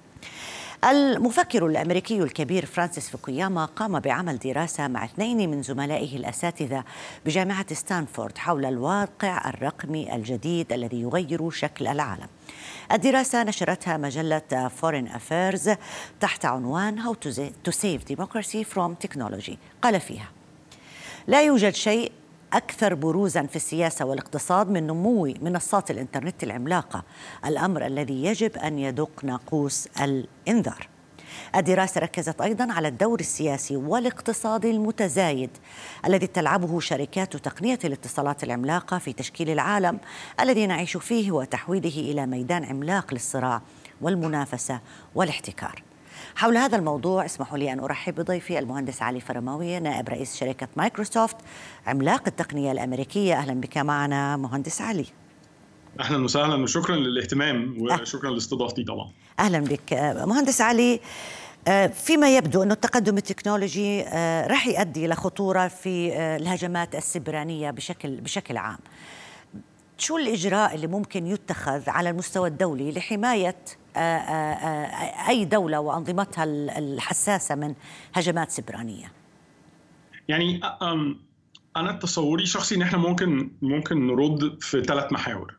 المفكر 0.84 1.66
الأمريكي 1.66 2.22
الكبير 2.22 2.66
فرانسيس 2.66 3.10
فوكوياما 3.10 3.64
قام 3.64 4.00
بعمل 4.00 4.38
دراسة 4.38 4.88
مع 4.88 5.04
اثنين 5.04 5.50
من 5.50 5.62
زملائه 5.62 6.16
الأساتذة 6.16 6.84
بجامعة 7.26 7.74
ستانفورد 7.74 8.38
حول 8.38 8.64
الواقع 8.64 9.48
الرقمي 9.48 10.14
الجديد 10.14 10.72
الذي 10.72 11.00
يغير 11.00 11.50
شكل 11.50 11.86
العالم. 11.86 12.26
الدراسة 12.92 13.42
نشرتها 13.42 13.96
مجلة 13.96 14.70
Foreign 14.76 15.08
Affairs 15.08 15.70
تحت 16.20 16.44
عنوان 16.44 17.02
How 17.02 17.14
to 17.68 17.72
Save 17.72 18.14
Democracy 18.14 18.64
from 18.74 19.06
Technology 19.06 19.56
قال 19.82 20.00
فيها: 20.00 20.28
لا 21.26 21.42
يوجد 21.42 21.74
شيء 21.74 22.12
أكثر 22.54 22.94
بروزا 22.94 23.42
في 23.42 23.56
السياسة 23.56 24.04
والاقتصاد 24.04 24.70
من 24.70 24.86
نمو 24.86 25.34
منصات 25.42 25.90
الإنترنت 25.90 26.42
العملاقة 26.42 27.04
الأمر 27.46 27.86
الذي 27.86 28.24
يجب 28.24 28.56
أن 28.56 28.78
يدق 28.78 29.24
ناقوس 29.24 29.88
الإنذار. 30.00 30.88
الدراسة 31.56 32.00
ركزت 32.00 32.40
أيضا 32.40 32.72
على 32.72 32.88
الدور 32.88 33.20
السياسي 33.20 33.76
والاقتصادي 33.76 34.70
المتزايد 34.70 35.50
الذي 36.06 36.26
تلعبه 36.26 36.80
شركات 36.80 37.36
تقنية 37.36 37.78
الاتصالات 37.84 38.44
العملاقة 38.44 38.98
في 38.98 39.12
تشكيل 39.12 39.50
العالم 39.50 39.98
الذي 40.40 40.66
نعيش 40.66 40.96
فيه 40.96 41.32
وتحويله 41.32 41.98
إلى 42.10 42.26
ميدان 42.26 42.64
عملاق 42.64 43.14
للصراع 43.14 43.62
والمنافسة 44.00 44.80
والاحتكار. 45.14 45.82
حول 46.36 46.56
هذا 46.56 46.76
الموضوع 46.76 47.24
اسمحوا 47.24 47.58
لي 47.58 47.72
أن 47.72 47.80
أرحب 47.80 48.14
بضيفي 48.14 48.58
المهندس 48.58 49.02
علي 49.02 49.20
فرماوي 49.20 49.80
نائب 49.80 50.08
رئيس 50.08 50.36
شركة 50.36 50.68
مايكروسوفت 50.76 51.36
عملاق 51.86 52.22
التقنية 52.26 52.72
الأمريكية. 52.72 53.34
أهلا 53.34 53.60
بك 53.60 53.78
معنا 53.78 54.36
مهندس 54.36 54.80
علي. 54.80 55.06
أهلا 56.00 56.24
وسهلا 56.24 56.62
وشكرا 56.62 56.96
للاهتمام 56.96 57.76
وشكرا 57.80 58.30
لاستضافتي 58.30 58.84
طبعا. 58.84 59.10
أهلا 59.38 59.60
بك. 59.60 59.92
مهندس 60.26 60.60
علي 60.60 61.00
فيما 61.94 62.36
يبدو 62.36 62.62
أن 62.62 62.72
التقدم 62.72 63.16
التكنولوجي 63.16 64.02
آه، 64.02 64.46
راح 64.46 64.66
يؤدي 64.66 65.06
إلى 65.06 65.14
خطورة 65.14 65.68
في 65.68 66.12
آه، 66.12 66.36
الهجمات 66.36 66.94
السبرانية 66.94 67.70
بشكل 67.70 68.20
بشكل 68.20 68.56
عام. 68.56 68.78
شو 69.98 70.16
الإجراء 70.16 70.74
اللي 70.74 70.86
ممكن 70.86 71.26
يتخذ 71.26 71.90
على 71.90 72.10
المستوى 72.10 72.48
الدولي 72.48 72.92
لحماية 72.92 73.56
آه، 73.96 73.98
آه، 73.98 74.54
آه، 74.54 75.28
أي 75.28 75.44
دولة 75.44 75.80
وأنظمتها 75.80 76.44
الحساسة 76.78 77.54
من 77.54 77.74
هجمات 78.14 78.50
سبرانية؟ 78.50 79.12
يعني 80.28 80.60
أنا 81.76 81.92
تصوري 81.92 82.46
شخصي 82.46 82.74
إن 82.74 82.82
إحنا 82.82 82.98
ممكن 82.98 83.50
ممكن 83.62 84.06
نرد 84.06 84.56
في 84.60 84.82
ثلاث 84.82 85.12
محاور. 85.12 85.54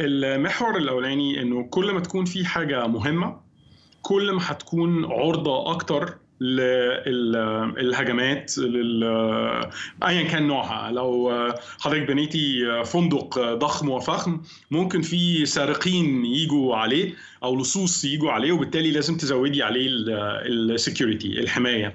المحور 0.00 0.76
الأولاني 0.76 1.42
إنه 1.42 1.62
كل 1.62 1.92
ما 1.92 2.00
تكون 2.00 2.24
في 2.24 2.44
حاجة 2.44 2.86
مهمة 2.86 3.40
كل 4.02 4.32
ما 4.32 4.40
هتكون 4.44 5.04
عرضة 5.04 5.70
أكتر 5.70 6.18
للهجمات 7.80 8.58
لل... 8.58 9.04
ايا 10.02 10.22
كان 10.22 10.46
نوعها. 10.46 10.92
لو 10.92 11.32
حضرتك 11.80 12.08
بنيتي 12.08 12.82
فندق 12.84 13.54
ضخم 13.54 13.88
وفخم 13.88 14.40
ممكن 14.70 15.02
في 15.02 15.46
سارقين 15.46 16.24
يجوا 16.24 16.76
عليه 16.76 17.14
أو 17.42 17.60
لصوص 17.60 18.04
يجوا 18.04 18.30
عليه 18.30 18.52
وبالتالي 18.52 18.90
لازم 18.90 19.16
تزودي 19.16 19.62
عليه 19.62 19.86
ال 20.46 20.56
security 20.56 21.40
الحماية. 21.40 21.94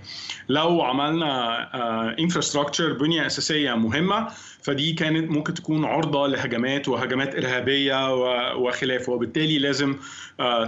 لو 0.49 0.81
عملنا 0.81 2.19
infrastructure 2.19 2.93
بنية 2.93 3.25
أساسية 3.25 3.73
مهمة 3.73 4.27
فدي 4.63 4.93
كانت 4.93 5.31
ممكن 5.31 5.53
تكون 5.53 5.85
عرضة 5.85 6.27
لهجمات 6.27 6.87
وهجمات 6.87 7.35
إرهابية 7.35 8.13
وخلافه 8.55 9.11
وبالتالي 9.11 9.59
لازم 9.59 9.95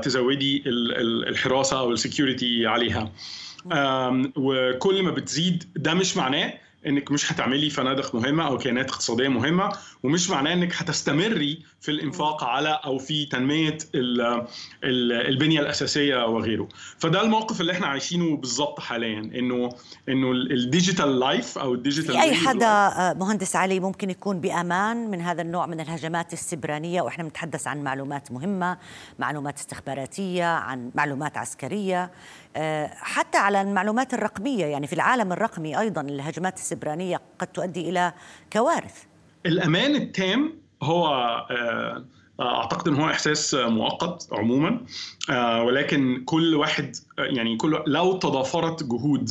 تزودي 0.01 0.63
الحراسة 0.65 1.79
أو 1.79 1.91
ال 1.91 2.00
security 2.00 2.67
عليها. 2.67 3.11
وكل 4.35 5.03
ما 5.03 5.11
بتزيد 5.11 5.63
ده 5.75 5.93
مش 5.93 6.17
معناه 6.17 6.53
إنك 6.87 7.11
مش 7.11 7.31
هتعملي 7.31 7.69
فنادق 7.69 8.15
مهمة 8.15 8.47
أو 8.47 8.57
كيانات 8.57 8.89
اقتصادية 8.89 9.27
مهمة 9.27 9.69
ومش 10.03 10.29
معناه 10.29 10.53
إنك 10.53 10.73
هتستمري 10.75 11.63
في 11.81 11.91
الإنفاق 11.91 12.43
على 12.43 12.79
أو 12.85 12.97
في 12.97 13.25
تنمية 13.25 13.77
ال 13.95 14.21
ال 14.83 15.11
البنية 15.13 15.59
الأساسية 15.59 16.25
وغيره. 16.25 16.67
فده 16.99 17.21
الموقف 17.21 17.61
اللي 17.61 17.71
إحنا 17.71 17.87
عايشينه 17.87 18.37
بالظبط 18.37 18.79
حاليا 18.79 19.19
إنه 19.19 19.69
إنه 20.09 20.31
ال 20.31 20.42
digital 20.42 21.19
life 21.19 21.57
أو 21.57 21.73
ال 21.73 21.78
digital 21.78 22.13
في 22.13 22.21
أي 22.21 22.33
حدا 22.33 23.13
مهندس 23.13 23.55
علي 23.55 23.79
ممكن 23.79 24.09
يكون 24.09 24.39
بأمان 24.41 25.11
من 25.11 25.21
هذا 25.21 25.41
النوع 25.41 25.65
من 25.65 25.79
الهجمات 25.79 26.33
السبرانية 26.33 27.01
وإحنا 27.01 27.23
بنتحدث 27.23 27.67
عن 27.67 27.83
معلومات 27.83 28.31
مهمة 28.31 28.77
معلومات 29.19 29.57
استخباراتية 29.57 30.45
عن 30.45 30.91
معلومات 30.95 31.37
عسكرية. 31.37 32.11
حتى 32.91 33.37
على 33.37 33.61
المعلومات 33.61 34.13
الرقمية 34.13 34.65
يعني 34.65 34.87
في 34.87 34.93
العالم 34.93 35.31
الرقمي 35.31 35.79
أيضا 35.79 36.01
الهجمات 36.01 36.55
السبرانية 36.57 37.21
قد 37.39 37.47
تؤدي 37.47 37.89
إلى 37.89 38.13
كوارث. 38.53 39.03
الأمان 39.45 39.95
التام 39.95 40.53
هو 40.83 41.07
أعتقد 42.41 42.87
إن 42.87 42.95
هو 42.95 43.09
إحساس 43.09 43.53
مؤقت 43.53 44.27
عموما 44.31 44.81
ولكن 45.63 46.23
كل 46.25 46.55
واحد 46.55 46.95
يعني 47.17 47.57
كل 47.57 47.83
لو 47.87 48.17
تضافرت 48.17 48.83
جهود 48.83 49.29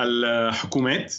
الحكومات 0.00 1.14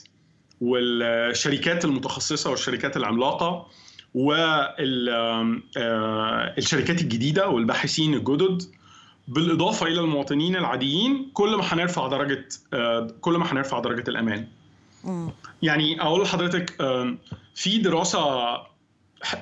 والشركات 0.61 1.85
المتخصصة 1.85 2.49
والشركات 2.49 2.97
العملاقة 2.97 3.67
والشركات 4.13 5.81
الجديدة 7.01 7.49
والباحثين 7.49 8.13
الجدد 8.13 8.61
بالإضافة 9.27 9.85
إلى 9.85 9.99
المواطنين 10.01 10.55
العاديين 10.55 11.29
كل 11.33 11.55
ما 11.55 11.63
هنرفع 11.63 12.07
درجة 12.07 12.45
كل 13.21 13.37
ما 13.37 13.51
هنرفع 13.53 13.79
درجة 13.79 14.03
الأمان. 14.09 14.47
يعني 15.61 16.01
أقول 16.01 16.21
لحضرتك 16.21 16.69
في 17.55 17.77
دراسة 17.77 18.19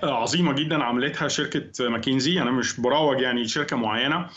عظيمة 0.03 0.53
جدا 0.53 0.83
عملتها 0.83 1.27
شركة 1.27 1.89
ماكنزي 1.89 2.41
أنا 2.41 2.51
مش 2.51 2.79
بروج 2.79 3.21
يعني 3.21 3.47
شركة 3.47 3.75
معينة 3.75 4.27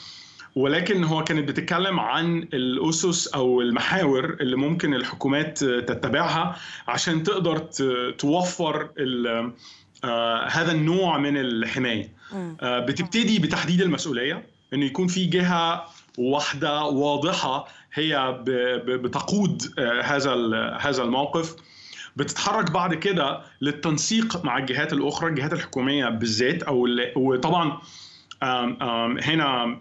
ولكن 0.57 1.05
هو 1.05 1.25
كانت 1.25 1.49
بتتكلم 1.49 2.00
عن 2.00 2.38
الأسس 2.43 3.29
أو 3.29 3.61
المحاور 3.61 4.37
اللي 4.41 4.57
ممكن 4.57 4.95
الحكومات 4.95 5.59
تتبعها 5.65 6.57
عشان 6.88 7.23
تقدر 7.23 7.59
توفر 8.19 8.88
هذا 10.49 10.73
النوع 10.73 11.19
من 11.19 11.37
الحماية. 11.37 12.12
بتبتدي 12.62 13.38
بتحديد 13.38 13.81
المسؤولية 13.81 14.56
انه 14.75 14.87
يكون 14.87 15.07
في 15.07 15.25
جهة 15.25 15.85
واحدة 16.19 16.85
واضحة 16.85 17.69
هي 17.95 18.43
بتقود 18.87 19.63
هذا 20.03 20.35
هذا 20.81 21.03
الموقف 21.03 21.57
بتتحرك 22.17 22.71
بعد 22.71 22.95
كده 22.95 23.41
للتنسيق 23.61 24.45
مع 24.45 24.59
الجهات 24.59 24.93
الأخرى 24.93 25.31
الجهات 25.31 25.53
الحكومية 25.53 26.09
بالذات 26.09 26.63
أو 26.63 26.89
وطبعا 27.17 27.79
هنا 29.23 29.79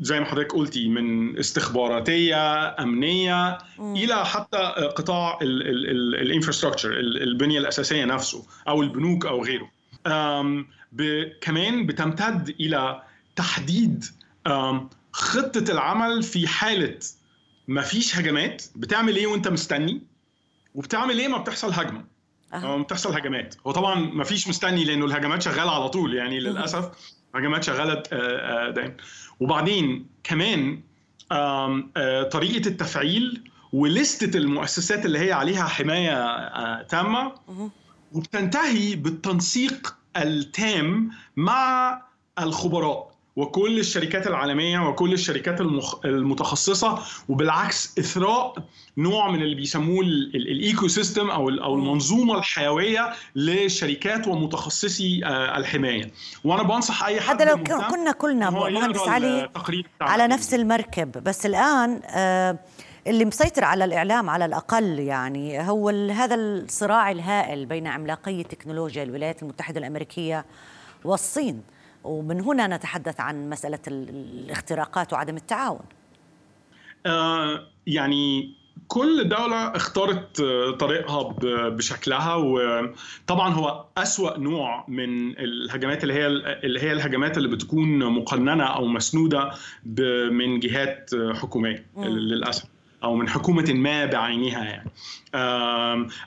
زي 0.00 0.20
ما 0.20 0.26
حضرتك 0.26 0.52
قلتي 0.52 0.88
من 0.88 1.38
استخباراتية 1.38 2.68
أمنية 2.82 3.58
م. 3.78 3.96
إلى 3.96 4.26
حتى 4.26 4.56
قطاع 4.96 5.38
الإنفراستراكشر 5.42 6.90
البنية 7.00 7.58
الأساسية 7.58 8.04
نفسه 8.04 8.46
أو 8.68 8.82
البنوك 8.82 9.26
أو 9.26 9.44
غيره 9.44 9.70
كمان 11.40 11.86
بتمتد 11.86 12.54
إلى 12.60 13.02
تحديد 13.36 14.04
خطة 15.12 15.72
العمل 15.72 16.22
في 16.22 16.48
حالة 16.48 16.98
ما 17.68 17.82
فيش 17.82 18.18
هجمات 18.18 18.62
بتعمل 18.76 19.16
إيه 19.16 19.26
وأنت 19.26 19.48
مستني؟ 19.48 20.02
وبتعمل 20.74 21.18
إيه 21.18 21.28
ما 21.28 21.38
بتحصل 21.38 21.72
هجمة؟ 21.72 22.04
أه. 22.54 22.82
بتحصل 22.82 23.14
هجمات. 23.14 23.54
هو 23.66 23.72
طبعا 23.72 23.94
ما 23.94 24.24
فيش 24.24 24.48
مستني 24.48 24.84
لأنه 24.84 25.04
الهجمات 25.06 25.42
شغالة 25.42 25.70
على 25.70 25.88
طول 25.88 26.14
يعني 26.14 26.40
للأسف 26.40 26.90
هجمات 27.34 27.64
شغالة 27.64 28.02
دايما. 28.70 28.96
وبعدين 29.40 30.06
كمان 30.24 30.80
طريقة 32.32 32.68
التفعيل 32.68 33.50
ولستة 33.72 34.38
المؤسسات 34.38 35.06
اللي 35.06 35.18
هي 35.18 35.32
عليها 35.32 35.64
حماية 35.64 36.82
تامة 36.82 37.32
وبتنتهي 38.12 38.96
بالتنسيق 38.96 39.96
التام 40.16 41.10
مع 41.36 42.02
الخبراء. 42.38 43.11
وكل 43.36 43.78
الشركات 43.78 44.26
العالمية 44.26 44.88
وكل 44.88 45.12
الشركات 45.12 45.60
المخ... 45.60 46.04
المتخصصة 46.04 46.98
وبالعكس 47.28 47.98
إثراء 47.98 48.54
نوع 48.98 49.30
من 49.30 49.42
اللي 49.42 49.54
بيسموه 49.54 50.00
ال 50.34 50.88
ecosystem 50.88 51.30
أو 51.30 51.48
أو 51.48 51.74
المنظومة 51.74 52.38
الحيوية 52.38 53.12
لشركات 53.36 54.28
ومتخصصي 54.28 55.20
الحماية. 55.56 56.10
وأنا 56.44 56.62
بنصح 56.62 57.04
أي 57.04 57.20
حد 57.20 57.34
حتى 57.34 57.44
لو 57.44 57.56
كنا 57.90 58.12
كلنا 58.12 58.50
مهندس 58.50 59.00
علي 59.00 59.50
على 60.00 60.26
نفس 60.26 60.54
المركب 60.54 61.12
بس 61.24 61.46
الآن 61.46 62.00
اللي 63.06 63.24
مسيطر 63.24 63.64
على 63.64 63.84
الإعلام 63.84 64.30
على 64.30 64.44
الأقل 64.44 64.98
يعني 64.98 65.68
هو 65.70 65.88
هذا 65.88 66.34
الصراع 66.34 67.10
الهائل 67.10 67.66
بين 67.66 67.86
عملاقي 67.86 68.42
تكنولوجيا 68.42 69.02
الولايات 69.02 69.42
المتحدة 69.42 69.80
الأمريكية 69.80 70.44
والصين. 71.04 71.62
ومن 72.04 72.40
هنا 72.40 72.76
نتحدث 72.76 73.20
عن 73.20 73.50
مسألة 73.50 73.78
الاختراقات 73.88 75.12
وعدم 75.12 75.36
التعاون. 75.36 75.80
آه 77.06 77.66
يعني 77.86 78.54
كل 78.88 79.28
دولة 79.28 79.76
اختارت 79.76 80.42
طريقها 80.80 81.22
بشكلها 81.68 82.34
وطبعا 82.34 83.54
هو 83.54 83.84
أسوأ 83.98 84.38
نوع 84.38 84.84
من 84.88 85.38
الهجمات 85.38 86.02
اللي 86.02 86.14
هي 86.14 86.26
اللي 86.26 86.80
هي 86.80 86.92
الهجمات 86.92 87.36
اللي 87.38 87.48
بتكون 87.48 87.98
مقننة 87.98 88.64
أو 88.64 88.86
مسنودة 88.86 89.50
من 90.30 90.60
جهات 90.60 91.10
حكومية 91.34 91.86
للأسف. 91.98 92.71
أو 93.02 93.14
من 93.14 93.28
حكومة 93.28 93.72
ما 93.72 94.06
بعينها 94.06 94.64
يعني. 94.64 94.90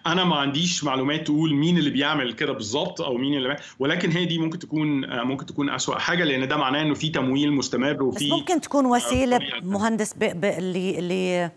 أنا 0.08 0.24
ما 0.24 0.36
عنديش 0.36 0.84
معلومات 0.84 1.26
تقول 1.26 1.56
مين 1.56 1.78
اللي 1.78 1.90
بيعمل 1.90 2.34
كده 2.34 2.54
بالظبط 2.54 3.02
أو 3.02 3.18
مين 3.18 3.34
اللي 3.34 3.58
ولكن 3.80 4.12
هي 4.12 4.26
دي 4.26 4.38
ممكن 4.38 4.60
تكون 4.60 5.06
ممكن 5.24 5.46
تكون 5.46 5.70
أسوأ 5.70 6.00
حاجة 6.00 6.24
لأن 6.24 6.48
ده 6.48 6.58
معناه 6.58 6.82
إنه 6.82 6.94
في 6.94 7.10
تمويل 7.10 7.54
مستمر 7.54 8.04
وفي 8.04 8.30
ممكن 8.32 8.62
تكون 8.62 8.86
وسيلة 8.86 9.40
مهندس 9.64 10.14
ب... 10.14 10.20
ب... 10.20 10.46
ل... 10.46 11.50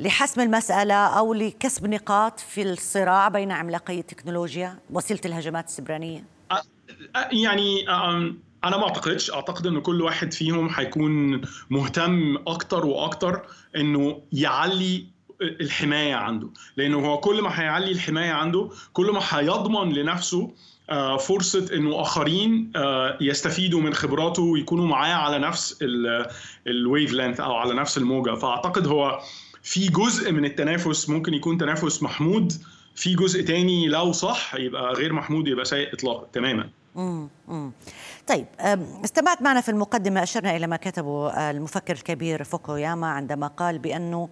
لحسم 0.00 0.40
المسألة 0.40 0.94
أو 0.94 1.34
لكسب 1.34 1.86
نقاط 1.86 2.40
في 2.40 2.62
الصراع 2.62 3.28
بين 3.28 3.52
عملاقي 3.52 3.98
التكنولوجيا 3.98 4.78
وسيلة 4.90 5.20
الهجمات 5.24 5.66
السبرانية. 5.66 6.24
يعني 7.32 7.84
أنا 8.64 8.76
ما 8.76 8.82
أعتقدش. 8.82 9.30
أعتقد 9.30 9.66
ان 9.66 9.80
كل 9.80 10.02
واحد 10.02 10.32
فيهم 10.32 10.70
هيكون 10.74 11.40
مهتم 11.70 12.36
أكتر 12.46 12.86
وأكتر 12.86 13.42
إنه 13.76 14.22
يعلي 14.32 15.04
الحماية 15.40 16.14
عنده. 16.14 16.48
لأنه 16.76 17.06
هو 17.06 17.18
كل 17.18 17.42
ما 17.42 17.60
هيعلي 17.60 17.90
الحماية 17.92 18.32
عنده 18.32 18.70
كل 18.92 19.10
ما 19.12 19.20
هيضمن 19.28 19.92
لنفسه 19.92 20.50
فرصة 21.20 21.68
إنه 21.74 22.00
آخرين 22.00 22.72
يستفيدوا 23.20 23.80
من 23.80 23.94
خبراته 23.94 24.42
ويكونوا 24.42 24.86
معاه 24.86 25.14
على 25.14 25.38
نفس 25.38 25.78
الويف 26.66 27.12
لينث 27.12 27.40
أو 27.40 27.54
على 27.54 27.74
نفس 27.74 27.98
الموجة. 27.98 28.34
فأعتقد 28.34 28.86
هو 28.86 29.20
في 29.62 29.88
جزء 29.88 30.32
من 30.32 30.44
التنافس 30.44 31.08
ممكن 31.08 31.34
يكون 31.34 31.58
تنافس 31.58 32.02
محمود. 32.02 32.52
في 32.94 33.14
جزء 33.14 33.42
تاني 33.42 33.88
لو 33.88 34.12
صح 34.12 34.54
يبقى 34.54 34.92
غير 34.94 35.12
محمود 35.12 35.48
يبقى 35.48 35.64
سيء 35.64 35.92
اطلاقا 35.94 36.26
تماما. 36.32 36.68
طيب 38.28 38.46
استمعت 39.04 39.42
معنا 39.42 39.60
في 39.60 39.68
المقدمة 39.68 40.22
أشرنا 40.22 40.56
إلى 40.56 40.66
ما 40.66 40.76
كتبه 40.76 41.50
المفكر 41.50 41.92
الكبير 41.92 42.44
فوكوياما 42.44 43.06
عندما 43.06 43.46
قال 43.46 43.78
بأنه 43.78 44.28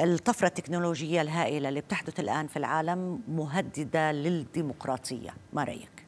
الطفرة 0.00 0.46
التكنولوجية 0.46 1.22
الهائلة 1.22 1.68
اللي 1.68 1.80
بتحدث 1.80 2.20
الآن 2.20 2.46
في 2.46 2.56
العالم 2.56 3.20
مهددة 3.28 4.12
للديمقراطية 4.12 5.30
ما 5.52 5.64
رأيك؟ 5.64 6.06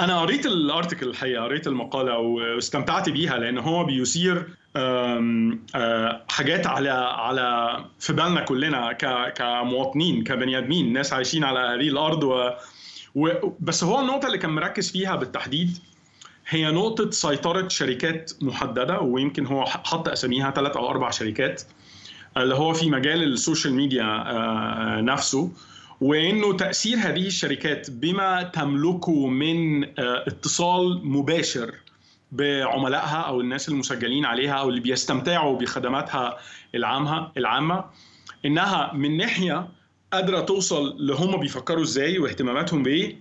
أنا 0.00 0.20
قريت 0.20 0.46
الارتكل 0.46 1.08
الحقيقة 1.08 1.44
قريت 1.44 1.66
المقالة 1.66 2.18
واستمتعت 2.18 3.08
بيها 3.08 3.38
لأن 3.38 3.58
هو 3.58 3.84
بيثير 3.84 4.48
حاجات 6.28 6.66
على 6.66 6.90
على 6.90 7.76
في 7.98 8.12
بالنا 8.12 8.40
كلنا 8.40 8.92
كمواطنين 9.28 10.24
كبني 10.24 10.58
آدمين 10.58 10.92
ناس 10.92 11.12
عايشين 11.12 11.44
على 11.44 11.58
هذه 11.58 11.88
الأرض 11.88 12.24
و, 12.24 13.30
بس 13.60 13.84
هو 13.84 14.00
النقطة 14.00 14.26
اللي 14.26 14.38
كان 14.38 14.50
مركز 14.50 14.90
فيها 14.90 15.16
بالتحديد 15.16 15.78
هي 16.48 16.70
نقطة 16.70 17.10
سيطرة 17.10 17.68
شركات 17.68 18.32
محددة 18.40 19.00
ويمكن 19.00 19.46
هو 19.46 19.64
حط 19.64 20.08
أساميها 20.08 20.50
ثلاث 20.50 20.76
أو 20.76 20.90
أربع 20.90 21.10
شركات 21.10 21.62
اللي 22.36 22.54
هو 22.54 22.72
في 22.72 22.90
مجال 22.90 23.22
السوشيال 23.22 23.74
ميديا 23.74 24.24
نفسه 25.00 25.50
وإنه 26.00 26.56
تأثير 26.56 26.98
هذه 26.98 27.26
الشركات 27.26 27.90
بما 27.90 28.42
تملكه 28.42 29.26
من 29.26 29.84
اتصال 29.98 31.06
مباشر 31.06 31.74
بعملائها 32.32 33.16
أو 33.20 33.40
الناس 33.40 33.68
المسجلين 33.68 34.24
عليها 34.24 34.52
أو 34.52 34.68
اللي 34.68 34.80
بيستمتعوا 34.80 35.58
بخدماتها 35.58 36.38
العامه 36.74 37.30
العامة 37.36 37.84
إنها 38.44 38.92
من 38.94 39.16
ناحية 39.16 39.68
قادرة 40.12 40.40
توصل 40.40 41.06
لهم 41.06 41.40
بيفكروا 41.40 41.82
إزاي 41.82 42.18
واهتماماتهم 42.18 42.82
بإيه 42.82 43.16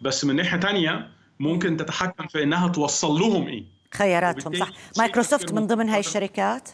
بس 0.00 0.24
من 0.24 0.36
ناحية 0.36 0.58
تانية 0.60 1.08
ممكن 1.40 1.76
تتحكم 1.76 2.26
في 2.26 2.42
إنها 2.42 2.68
توصل 2.68 3.20
لهم 3.20 3.46
إيه. 3.46 3.64
خياراتهم 3.94 4.54
صح. 4.54 4.68
مايكروسوفت 4.98 5.52
من 5.52 5.66
ضمن 5.66 5.88
هاي 5.88 6.00
الشركات؟ 6.00 6.68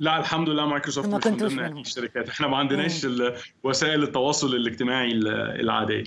لا 0.00 0.18
الحمد 0.20 0.48
لله 0.48 0.66
مايكروسوفت 0.66 1.08
ما 1.08 1.18
مش 1.18 1.26
من 1.26 1.36
ضمن 1.36 1.56
منهم. 1.56 1.80
الشركات. 1.80 2.28
إحنا 2.28 2.46
ما 2.48 2.56
عندناش 2.56 3.06
وسائل 3.64 4.02
التواصل 4.02 4.54
الاجتماعي 4.54 5.12
ال- 5.12 5.28
العادية. 5.60 6.04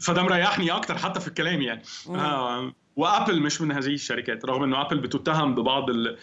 فده 0.00 0.22
مريحني 0.22 0.70
أكتر 0.70 0.98
حتى 0.98 1.20
في 1.20 1.28
الكلام 1.28 1.62
يعني. 1.62 1.82
أم، 2.08 2.74
وآبل 2.96 3.40
مش 3.42 3.60
من 3.60 3.72
هذه 3.72 3.86
الشركات 3.94 4.44
رغم 4.44 4.62
إنه 4.62 4.80
آبل 4.80 4.98
بتتهم 4.98 5.54
ببعض 5.54 5.90
آه، 5.90 6.14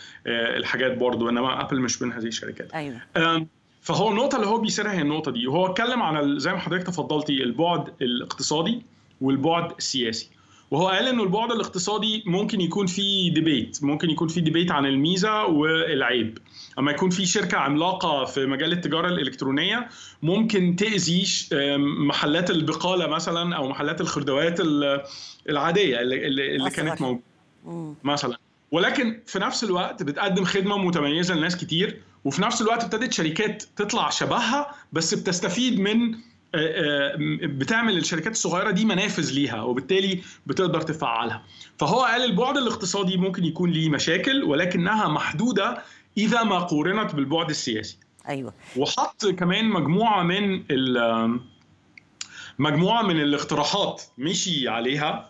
الحاجات 0.57 0.97
برضو 0.97 1.29
إنما 1.29 1.61
آبل 1.61 1.79
مش 1.81 2.01
من 2.01 2.13
هذه 2.13 2.25
الشركات. 2.27 2.71
أيوه. 2.73 3.01
فهو 3.81 4.09
النقطة 4.11 4.35
اللي 4.35 4.47
هو 4.47 4.57
بيثيرها 4.57 4.91
هي 4.91 5.01
النقطة 5.01 5.31
دي. 5.31 5.47
وهو 5.47 5.65
اتكلم 5.71 6.01
عن 6.03 6.17
ال- 6.17 6.41
زي 6.41 6.51
ما 6.51 6.59
حضرتك 6.59 6.87
تفضلتي 6.87 7.43
البعد 7.43 7.93
الاقتصادي. 8.01 8.81
والبعد 9.21 9.71
السياسي 9.77 10.29
وهو 10.71 10.87
قال 10.87 11.07
إنه 11.07 11.23
البعد 11.23 11.51
الاقتصادي 11.51 12.23
ممكن 12.25 12.61
يكون 12.61 12.87
فيه 12.87 13.33
debate 13.33 13.83
ممكن 13.83 14.09
يكون 14.09 14.27
فيه 14.27 14.41
debate 14.41 14.71
عن 14.71 14.85
الميزة 14.85 15.45
والعيب 15.45 16.37
أما 16.79 16.91
يكون 16.91 17.09
في 17.09 17.25
شركة 17.25 17.57
عملاقة 17.57 18.25
في 18.25 18.45
مجال 18.45 18.71
التجارة 18.71 19.07
الإلكترونية 19.07 19.87
ممكن 20.21 20.75
أم، 21.53 22.07
محلات 22.07 22.49
البقالة 22.51 23.07
مثلا 23.07 23.55
أو 23.55 23.69
محلات 23.69 24.01
الخردوات 24.01 24.59
ال- 24.59 25.01
العادية 25.49 26.01
اللي, 26.01 26.27
اللي. 26.27 26.55
كانت 26.69 27.01
موجودة 27.01 27.23
مم. 27.65 27.95
مثلا 28.03 28.37
ولكن 28.71 29.19
في 29.25 29.39
نفس 29.39 29.63
الوقت 29.63 30.03
بتقدم 30.03 30.43
خدمة 30.45 30.77
متميزة 30.77 31.35
لناس 31.35 31.57
كتير 31.57 32.01
وفي 32.25 32.41
نفس 32.41 32.61
الوقت 32.61 32.83
ابتدت 32.83 33.13
شركات 33.13 33.63
تطلع 33.75 34.09
شبهها 34.09 34.75
بس 34.93 35.13
بتستفيد 35.13 35.79
من 35.79 36.15
بتعمل 37.43 37.97
الشركات 37.97 38.31
الصغيرة 38.31 38.71
دي 38.71 38.85
منافذ 38.85 39.31
ليها 39.31 39.61
وبالتالي 39.61 40.21
بتقدر 40.45 40.81
تفعلها. 40.81 41.43
فهو 41.79 41.99
قال 42.01 42.23
البعد 42.23 42.57
الاقتصادي 42.57 43.17
ممكن 43.17 43.45
يكون 43.45 43.71
ليه 43.71 43.89
مشاكل 43.89 44.43
ولكنها 44.43 45.07
محدودة 45.07 45.81
إذا 46.17 46.43
ما 46.43 46.59
قورنت 46.59 47.15
بالبعد 47.15 47.49
السياسي. 47.49 47.97
أيوه. 48.29 48.53
وحط 48.77 49.25
كمان 49.25 49.69
مجموعة 49.69 50.23
من 50.23 50.63
مجموعة 52.59 53.01
من 53.01 53.21
الاقتراحات 53.21 54.01
مشي 54.17 54.67
عليها. 54.67 55.29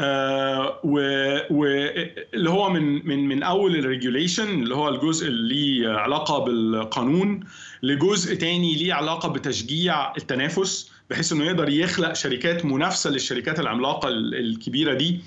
آه، 0.00 0.80
و- 0.84 1.38
واللي 1.50 2.50
هو 2.50 2.70
من 2.70 3.08
من 3.08 3.28
من 3.28 3.42
أول 3.42 3.76
الريجوليشن 3.76 4.62
اللي 4.62 4.74
هو 4.74 4.88
الجزء 4.88 5.26
اللي 5.28 5.54
ليه 5.80 5.88
علاقة 5.88 6.38
بالقانون 6.38 7.40
لجزء 7.82 8.34
تاني 8.34 8.74
ليه 8.76 8.94
علاقة 8.94 9.28
بتشجيع 9.28 10.16
التنافس 10.16 10.90
بحيث 11.10 11.32
إنه 11.32 11.44
يقدر 11.44 11.68
يخلق 11.68 12.12
شركات 12.12 12.64
منافسة 12.64 13.10
للشركات 13.10 13.60
العملاقة 13.60 14.08
ال- 14.08 14.34
الكبيرة 14.34 14.94
دي. 14.94 15.20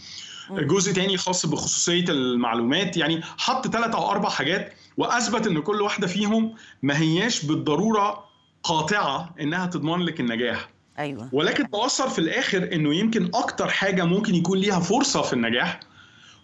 جزء 0.51 0.93
تاني 0.93 1.17
خاص 1.17 1.45
بخصوصية 1.45 2.05
المعلومات 2.09 2.97
يعني 2.97 3.21
حط 3.37 3.67
ثلاث 3.67 3.95
أو 3.95 4.11
أربع 4.11 4.29
حاجات 4.29 4.73
وأثبت 4.97 5.47
إن 5.47 5.59
كل 5.59 5.81
واحدة 5.81 6.07
فيهم 6.07 6.53
ما 6.81 6.99
هياش 7.01 7.45
بالضرورة 7.45 8.25
قاطعة 8.63 9.35
إنها 9.41 9.65
تضمن 9.65 9.99
لك 10.05 10.19
النجاح. 10.19 10.69
أيوه. 10.99 11.29
ولكن 11.31 11.69
توصل 11.69 12.09
في 12.09 12.19
الآخر 12.19 12.69
إنه 12.73 12.95
يمكن 12.95 13.25
أكتر 13.33 13.67
حاجة 13.67 14.03
ممكن 14.05 14.35
يكون 14.35 14.57
ليها 14.59 14.79
فرصة 14.79 15.21
في 15.21 15.33
النجاح 15.33 15.79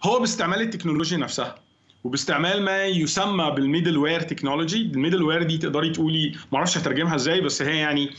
هو 0.04 0.18
باستعمال 0.20 0.60
التكنولوجيا 0.60 1.16
نفسها. 1.18 1.54
وباستعمال 2.04 2.62
ما 2.62 2.84
يسمى 2.84 3.50
بال 3.50 3.98
middleware 3.98 4.20
technology. 4.20 4.82
ال 4.82 5.22
middleware 5.22 5.42
دي 5.42 5.58
تقدري 5.58 5.90
تقولي 5.90 6.32
ما 6.52 6.58
أعرفش 6.58 6.78
هترجمها 6.78 7.14
إزاي 7.14 7.40
بس 7.40 7.62
هي 7.62 7.76
يعني 7.76 8.10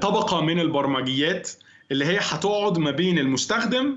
طبقة 0.00 0.40
من 0.40 0.60
البرمجيات 0.60 1.50
اللي 1.92 2.04
هي 2.04 2.18
هتقعد 2.22 2.78
ما 2.78 2.90
بين 2.90 3.18
المستخدم 3.18 3.96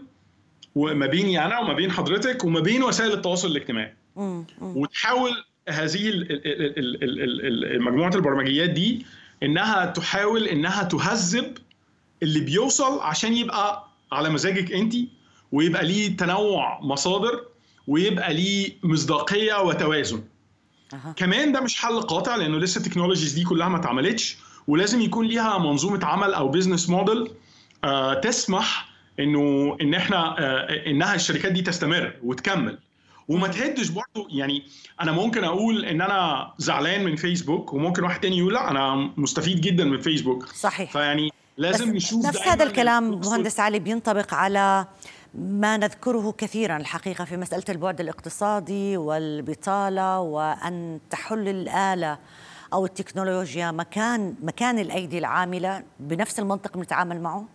وما 0.75 1.05
بيني 1.05 1.45
أنا 1.45 1.59
وما 1.59 1.73
بين 1.73 1.91
حضرتك 1.91 2.43
وما 2.43 2.59
بين 2.59 2.83
وسائل 2.83 3.11
التواصل 3.11 3.47
الاجتماعي. 3.47 3.93
وتحاول 4.61 5.31
هذه 5.69 6.27
مجموعة 7.79 8.15
البرمجيات 8.15 8.69
دي 8.69 9.05
إنها 9.43 9.85
تحاول 9.85 10.43
إنها 10.47 10.83
تهذب 10.83 11.57
اللي 12.23 12.39
بيوصل 12.39 12.99
عشان 12.99 13.33
يبقى 13.33 13.87
على 14.11 14.29
مزاجك 14.29 14.71
انت 14.71 14.95
ويبقى 15.51 15.85
ليه 15.85 16.17
تنوع 16.17 16.79
مصادر 16.81 17.41
ويبقى 17.87 18.33
ليه 18.33 18.73
مصداقية 18.83 19.61
وتوازن. 19.61 20.23
أها. 20.93 21.13
كمان 21.17 21.51
ده 21.51 21.61
مش 21.61 21.75
حل 21.81 22.01
قاطع 22.01 22.35
لأنه 22.35 22.57
لسه 22.57 22.79
ال 22.79 22.84
technologies 22.84 23.33
دي 23.33 23.43
كلها 23.43 23.69
ما 23.69 23.77
اتعملتش 23.79 24.37
ولازم 24.67 25.01
يكون 25.01 25.25
ليها 25.25 25.57
منظومة 25.57 26.05
عمل 26.05 26.33
أو 26.33 26.47
business 26.47 26.89
model 26.89 27.31
تسمح 28.23 28.89
إنه 29.19 29.77
إن 29.81 29.93
إحنا 29.93 30.35
آه، 30.39 30.85
إنها 30.87 31.15
الشركات 31.15 31.51
دي 31.51 31.61
تستمر 31.61 32.13
وتكمل. 32.23 32.77
وما 33.27 33.47
تهدش 33.47 33.87
برضه 33.89 34.27
يعني 34.29 34.63
أنا 35.01 35.11
ممكن 35.11 35.43
أقول 35.43 35.85
إن 35.85 36.01
أنا 36.01 36.51
زعلان 36.57 37.03
من 37.03 37.15
فيسبوك 37.15 37.73
وممكن 37.73 38.03
واحد 38.03 38.19
تاني 38.19 38.37
يقول 38.37 38.53
لا 38.53 38.71
أنا 38.71 39.11
مستفيد 39.17 39.61
جدا 39.61 39.83
من 39.85 40.01
فيسبوك 40.01 40.45
صحيح. 40.45 40.91
فيعني 40.91 41.31
لازم 41.57 41.95
نشوف 41.95 42.25
نفس 42.25 42.41
هذا 42.47 42.63
الكلام 42.63 43.09
مهندس 43.09 43.59
علي 43.59 43.79
بينطبق 43.79 44.33
على 44.33 44.85
ما 45.35 45.77
نذكره 45.77 46.31
كثيرا 46.37 46.77
الحقيقة 46.77 47.25
في 47.25 47.37
مسألة 47.37 47.63
البعد 47.69 48.01
الاقتصادي 48.01 48.97
والبطالة 48.97 50.19
وأن 50.19 50.99
تحل 51.09 51.47
الآلة 51.47 52.17
أو 52.73 52.85
التكنولوجيا 52.85 53.71
مكان 53.71 54.35
مكان 54.43 54.79
الأيدي 54.79 55.17
العاملة 55.17 55.83
بنفس 55.99 56.39
المنطق 56.39 56.77
نتعامل 56.77 57.21
معه؟ 57.21 57.45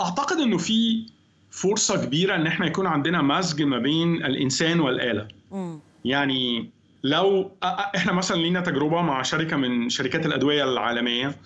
أعتقد 0.00 0.36
إنه 0.36 0.58
في 0.58 1.06
فرصة 1.50 2.04
كبيرة 2.04 2.34
إن 2.34 2.46
إحنا 2.46 2.66
يكون 2.66 2.86
عندنا 2.86 3.22
مزج 3.22 3.62
ما 3.62 3.78
بين 3.78 4.24
الإنسان 4.24 4.80
والآلة 4.80 5.28
مم. 5.50 5.80
يعني 6.04 6.70
لو 7.04 7.50
إحنا 7.96 8.12
مثلا 8.12 8.36
لينا 8.36 8.60
تجربة 8.60 9.02
مع 9.02 9.22
شركة 9.22 9.56
من 9.56 9.88
شركات 9.88 10.26
الأدوية 10.26 10.64
العالمية 10.64 11.36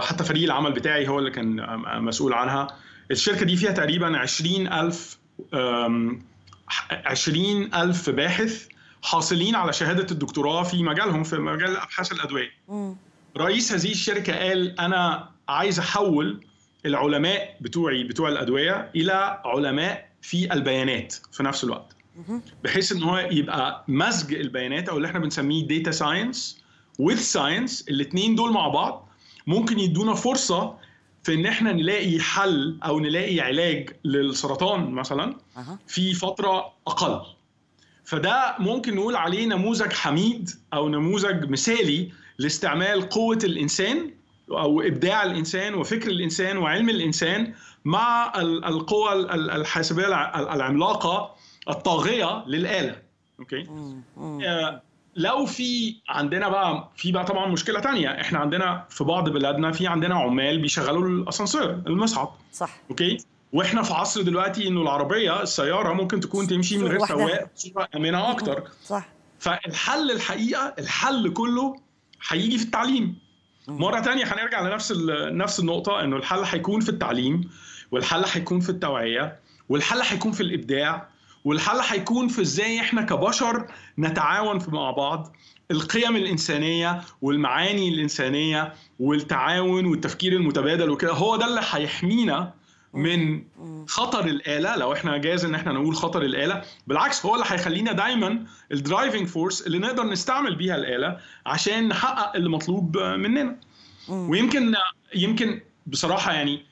حتى 0.00 0.24
فريق 0.24 0.44
العمل 0.44 0.72
بتاعي 0.72 1.08
هو 1.08 1.18
اللي 1.18 1.30
كان 1.30 1.60
آه، 1.60 1.98
مسؤول 2.00 2.32
عنها. 2.32 2.66
الشركة 3.10 3.44
دي 3.44 3.56
فيها 3.56 3.70
تقريبا 3.72 4.16
20000 4.16 5.18
آم، 5.54 6.22
20000 6.92 8.10
باحث 8.10 8.66
حاصلين 9.02 9.54
على 9.54 9.72
شهادة 9.72 10.06
الدكتوراه 10.10 10.62
في 10.62 10.82
مجالهم 10.82 11.22
في 11.24 11.36
مجال 11.36 11.76
أبحاث 11.76 12.12
الأدوية. 12.12 12.50
رئيس 13.36 13.72
هذه 13.72 13.90
الشركة 13.92 14.38
قال 14.48 14.80
أنا 14.80 15.28
عايز 15.48 15.78
أحول 15.78 16.40
العلماء 16.86 17.56
بتوعي 17.60 18.04
بتوع 18.04 18.28
الأدوية 18.28 18.90
إلى 18.96 19.40
علماء 19.44 20.08
في 20.22 20.52
البيانات 20.52 21.14
في 21.32 21.42
نفس 21.42 21.64
الوقت. 21.64 21.96
بحيث 22.64 22.92
إن 22.92 23.02
هو 23.02 23.18
يبقى 23.30 23.84
مزج 23.88 24.34
البيانات 24.34 24.88
أو 24.88 24.96
اللي 24.96 25.08
إحنا 25.08 25.18
بنسميه 25.18 25.66
data 25.68 25.90
science 25.90 26.62
و 26.98 27.02
the 27.02 27.16
science 27.16 27.84
الاثنين 27.88 28.34
دول 28.34 28.52
مع 28.52 28.68
بعض 28.68 29.08
ممكن 29.46 29.78
يدونا 29.78 30.14
فرصة 30.14 30.74
في 31.22 31.34
إن 31.34 31.46
إحنا 31.46 31.72
نلاقي 31.72 32.20
حل 32.20 32.78
أو 32.84 33.00
نلاقي 33.00 33.40
علاج 33.40 33.90
للسرطان 34.04 34.90
مثلا. 34.90 35.36
في 35.86 36.14
فترة 36.14 36.72
أقل 36.86 37.20
فده 38.04 38.56
ممكن 38.58 38.94
نقول 38.96 39.16
عليه 39.16 39.46
نموذج 39.46 39.92
حميد 39.92 40.50
أو 40.74 40.88
نموذج 40.88 41.50
مثالي 41.50 42.12
لاستعمال 42.38 43.08
قوة 43.08 43.38
الإنسان 43.44 44.10
أو 44.50 44.80
إبداع 44.80 45.22
الإنسان 45.22 45.74
وفكر 45.74 46.10
الإنسان 46.10 46.56
وعلم 46.58 46.90
الإنسان 46.90 47.54
مع 47.84 48.32
ال- 48.40 48.64
القوى 48.64 49.12
ال- 49.12 49.30
ال- 49.30 49.50
الحاسبية 49.50 50.06
الع- 50.06 50.54
العملاقة 50.54 51.34
الطاغية 51.68 52.44
للآلة 52.46 52.96
okay. 53.40 53.66
آه، 54.18 54.82
لو 55.16 55.46
في 55.46 55.96
عندنا 56.08 56.48
بقى 56.48 56.88
في 56.96 57.12
بقى 57.12 57.24
طبعا 57.24 57.48
مشكلة 57.48 57.80
تانية. 57.80 58.20
إحنا 58.20 58.38
عندنا 58.38 58.84
في 58.88 59.04
بعض 59.04 59.28
بلادنا 59.28 59.72
في 59.72 59.86
عندنا 59.86 60.14
عمال 60.14 60.58
بيشغلوا 60.58 61.08
الأسانسير 61.08 61.70
المصعد 61.70 62.28
صح. 62.52 62.70
okay؟ 62.90 63.18
وإحنا 63.52 63.82
في 63.82 63.94
عصر 63.94 64.22
دلوقتي 64.22 64.68
إنه 64.68 64.82
العربية 64.82 65.42
السيارة 65.42 65.92
ممكن 65.92 66.20
تكون 66.20 66.46
تمشي 66.46 66.78
من 66.78 66.86
غير 66.86 67.06
سواق 67.06 67.48
بصوره 67.56 67.88
آمنة 67.96 68.30
أكتر. 68.30 68.64
صح. 68.84 69.08
فالحل 69.38 70.10
الحقيقة 70.10 70.74
الحل 70.78 71.32
كله 71.32 71.80
هيجي 72.28 72.58
في 72.58 72.64
التعليم. 72.64 73.18
مرة 73.68 74.00
تانية 74.00 74.24
هنرجع 74.24 74.68
لنفس 74.68 74.92
نفس 75.32 75.60
النقطة 75.60 76.00
إنه 76.00 76.16
الحل 76.16 76.42
هيكون 76.44 76.80
في 76.80 76.88
التعليم 76.88 77.50
والحل 77.90 78.24
هيكون 78.32 78.60
في 78.60 78.68
التوعية 78.68 79.36
والحل 79.68 80.00
هيكون 80.02 80.32
في 80.32 80.40
الإبداع 80.40 81.08
والحل 81.44 81.80
هيكون 81.88 82.28
في 82.28 82.42
إزاي 82.42 82.80
إحنا 82.80 83.02
كبشر 83.02 83.66
نتعاون 83.98 84.58
مع 84.68 84.90
بعض. 84.90 85.36
القيم 85.70 86.16
الإنسانية 86.16 87.00
والمعاني 87.22 87.88
الإنسانية 87.88 88.72
والتعاون 89.00 89.86
والتفكير 89.86 90.32
المتبادل 90.32 90.90
وكده 90.90 91.12
هو 91.12 91.36
ده 91.36 91.46
اللي 91.46 91.60
هيحمينا 91.70 92.52
من 92.94 93.42
خطر 93.88 94.24
الآلة. 94.24 94.76
لو 94.76 94.92
إحنا 94.92 95.16
جاز 95.18 95.44
إن 95.44 95.54
إحنا 95.54 95.72
نقول 95.72 95.96
خطر 95.96 96.22
الآلة 96.22 96.62
بالعكس 96.86 97.26
هو 97.26 97.34
اللي 97.34 97.46
هيخلينا 97.48 97.92
دايما 97.92 98.44
ال 98.72 98.79
driving 98.79 99.26
force 99.26 99.66
اللي 99.66 99.78
نقدر 99.78 100.04
نستعمل 100.06 100.56
بيها 100.56 100.76
الآلة 100.76 101.18
عشان 101.46 101.88
نحقق 101.88 102.36
اللي 102.36 102.50
مطلوب 102.50 102.98
مننا. 102.98 103.56
ويمكن 104.08 104.74
يمكن 105.14 105.60
بصراحة 105.86 106.32
يعني 106.32 106.62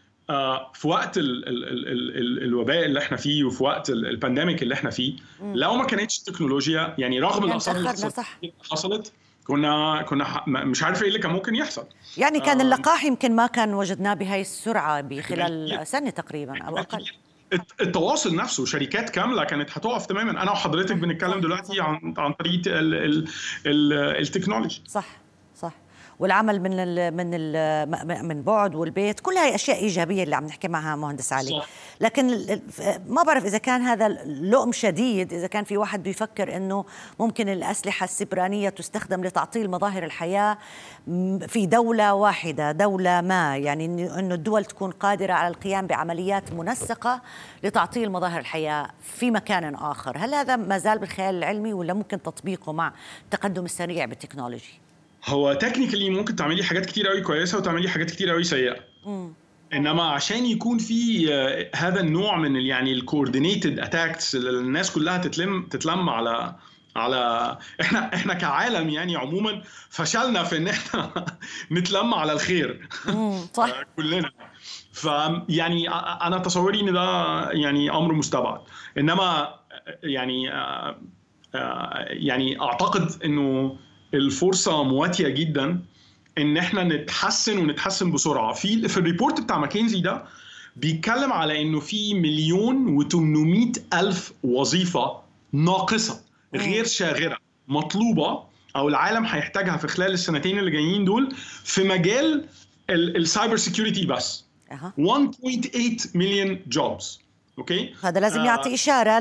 في 0.74 0.88
وقت 0.88 1.18
ال 1.18 1.48
ال 1.48 1.64
ال 1.64 2.16
ال 2.16 2.44
الوباء 2.44 2.84
اللي 2.84 2.98
إحنا 2.98 3.16
فيه 3.16 3.44
وفي 3.44 3.64
وقت 3.64 3.90
ال 3.90 3.98
pandemic 3.98 4.62
اللي 4.62 4.74
إحنا 4.74 4.90
فيه 4.90 5.16
لو 5.42 5.74
ما 5.74 5.84
كانتش 5.84 6.18
التكنولوجيا 6.18 6.94
يعني 6.98 7.20
رغم 7.20 7.44
الاثار 7.44 7.76
اللي 7.76 7.88
حصلت 8.70 9.12
كنا 9.46 10.02
كنا 10.02 10.44
مش 10.46 10.82
عارف 10.82 11.02
إيه 11.02 11.08
اللي 11.08 11.18
كان 11.18 11.30
ممكن 11.32 11.54
يحصل. 11.54 11.84
يعني 12.16 12.40
كان 12.40 12.60
اللقاح 12.60 13.04
يمكن 13.04 13.36
ما 13.36 13.46
كان 13.46 13.74
وجدناه 13.74 14.14
بهي 14.14 14.40
السرعة 14.40 15.00
بخلال 15.00 15.86
سنة 15.86 16.10
تقريبا 16.10 16.62
أو 16.62 16.78
أقل. 16.78 17.04
التواصل 17.80 18.36
نفسه 18.36 18.64
شركات 18.64 19.10
كاملة 19.10 19.44
كانت 19.44 19.70
هتقف 19.70 20.06
تماما. 20.06 20.42
أنا 20.42 20.50
وحضرتك 20.50 20.96
بنتكلم 20.96 21.40
دلوقتي 21.40 21.80
عن 21.80 22.14
عن 22.18 22.32
طريق 22.32 22.62
التكنولوجي. 23.66 24.82
صح. 24.86 25.21
والعمل 26.18 26.62
من 26.62 26.72
ال 26.74 27.16
من 27.16 27.30
ال 27.34 28.26
من 28.28 28.42
بعد 28.42 28.74
والبيت 28.74 29.20
كل 29.20 29.32
هاي 29.36 29.54
أشياء 29.54 29.78
إيجابية 29.78 30.22
اللي 30.22 30.36
عم 30.36 30.44
نحكي 30.44 30.68
معها 30.68 30.96
مهندس 30.96 31.32
علي. 31.32 31.50
صح. 31.50 31.68
لكن 32.00 32.26
ما 33.08 33.22
بعرف 33.22 33.44
إذا 33.44 33.58
كان 33.58 33.82
هذا 33.82 34.08
لؤم 34.26 34.72
شديد 34.72 35.32
إذا 35.32 35.46
كان 35.46 35.64
في 35.64 35.76
واحد 35.76 36.02
بيفكر 36.02 36.56
إنه 36.56 36.84
ممكن 37.20 37.48
الأسلحة 37.48 38.04
السبرانية 38.04 38.68
تستخدم 38.68 39.24
لتعطيل 39.24 39.70
مظاهر 39.70 40.04
الحياة 40.04 40.58
في 41.46 41.66
دولة 41.66 42.14
واحدة 42.14 42.72
دولة 42.72 43.20
ما. 43.20 43.56
يعني 43.56 43.84
إنه 43.84 44.34
الدول 44.34 44.64
تكون 44.64 44.90
قادرة 44.90 45.32
على 45.32 45.48
القيام 45.48 45.86
بعمليات 45.86 46.52
منسقة 46.52 47.20
لتعطيل 47.62 48.12
مظاهر 48.12 48.40
الحياة 48.40 48.88
في 49.02 49.30
مكان 49.30 49.74
آخر. 49.74 50.18
هل 50.18 50.34
هذا 50.34 50.56
ما 50.56 50.78
زال 50.78 50.98
بالخيال 50.98 51.34
العلمي 51.34 51.72
ولا 51.72 51.94
ممكن 51.94 52.22
تطبيقه 52.22 52.72
مع 52.72 52.92
التقدم 53.24 53.64
السريع 53.64 54.04
بال 54.04 54.16
technology؟ 54.16 54.81
هو 55.26 55.52
technically 55.52 56.10
ممكن 56.10 56.36
تعملي 56.36 56.64
حاجات 56.64 56.86
كتير 56.86 57.08
قوي 57.08 57.20
كويسة 57.20 57.58
وتعملي 57.58 57.88
حاجات 57.88 58.10
كتير 58.10 58.30
قوي 58.30 58.44
سيئة. 58.44 58.76
إنما 59.72 60.02
عشان 60.02 60.46
يكون 60.46 60.78
في 60.78 61.28
آه، 61.34 61.70
هذا 61.74 62.00
النوع 62.00 62.38
من 62.38 62.56
يعني 62.56 62.92
ال 62.92 62.99
coordinated 62.99 63.78
attacks 63.78 64.34
الناس 64.34 64.90
كلها 64.90 65.18
تتلم 65.18 65.62
تتلم 65.62 66.08
على 66.08 66.56
على 66.96 67.18
إحنا 67.80 68.14
إحنا 68.14 68.34
كعالم 68.34 68.88
يعني 68.88 69.16
عموما 69.16 69.62
فشلنا 69.90 70.42
في 70.42 70.56
إن 70.56 70.68
إحنا 70.68 71.26
نتلم 71.72 72.14
على 72.14 72.32
الخير. 72.32 72.88
صح. 73.54 73.82
كلنا. 73.96 74.30
فيعني 74.92 75.88
أنا 76.22 76.38
تصوري 76.38 76.80
إن 76.80 76.92
ده 76.92 77.50
يعني 77.50 77.90
أمر 77.90 78.12
مستبعد. 78.12 78.60
إنما 78.98 79.54
يعني 80.02 80.52
آه، 80.52 81.00
آه، 81.54 82.06
يعني 82.08 82.60
أعتقد 82.60 83.22
إنه 83.24 83.76
الفرصة 84.14 84.82
مواتية 84.82 85.28
جدا 85.28 85.80
إن 86.38 86.56
إحنا 86.56 86.84
نتحسن 86.84 87.58
ونتحسن 87.58 88.12
بسرعة. 88.12 88.52
في 88.52 88.88
في 88.88 88.96
الريبورت 88.96 89.40
بتاع 89.40 89.58
ماكنزي 89.58 90.00
ده 90.00 90.24
بيتكلم 90.76 91.32
على 91.32 91.62
إنه 91.62 91.80
في 91.80 92.14
مليون 92.14 93.04
و800 93.04 93.80
ألف 93.98 94.32
وظيفة 94.44 95.12
ناقصة 95.52 96.20
غير 96.54 96.84
شاغرة 96.86 97.36
مطلوبة 97.68 98.42
أو 98.76 98.88
العالم 98.88 99.24
هيحتاجها 99.24 99.76
في 99.76 99.88
خلال 99.88 100.12
السنتين 100.12 100.58
اللي 100.58 100.70
جايين 100.70 101.04
دول 101.04 101.34
في 101.64 101.84
مجال 101.84 102.44
ال 102.90 103.01
cyber 103.01 103.56
security 103.56 104.06
بس. 104.06 104.44
1.8 104.72 106.16
مليون 106.16 106.60
jobs 106.68 107.20
okay؟ 107.58 107.94
هذا 108.02 108.20
لازم 108.20 108.40
آه. 108.40 108.44
يعطي 108.46 108.74
إشارة 108.74 109.18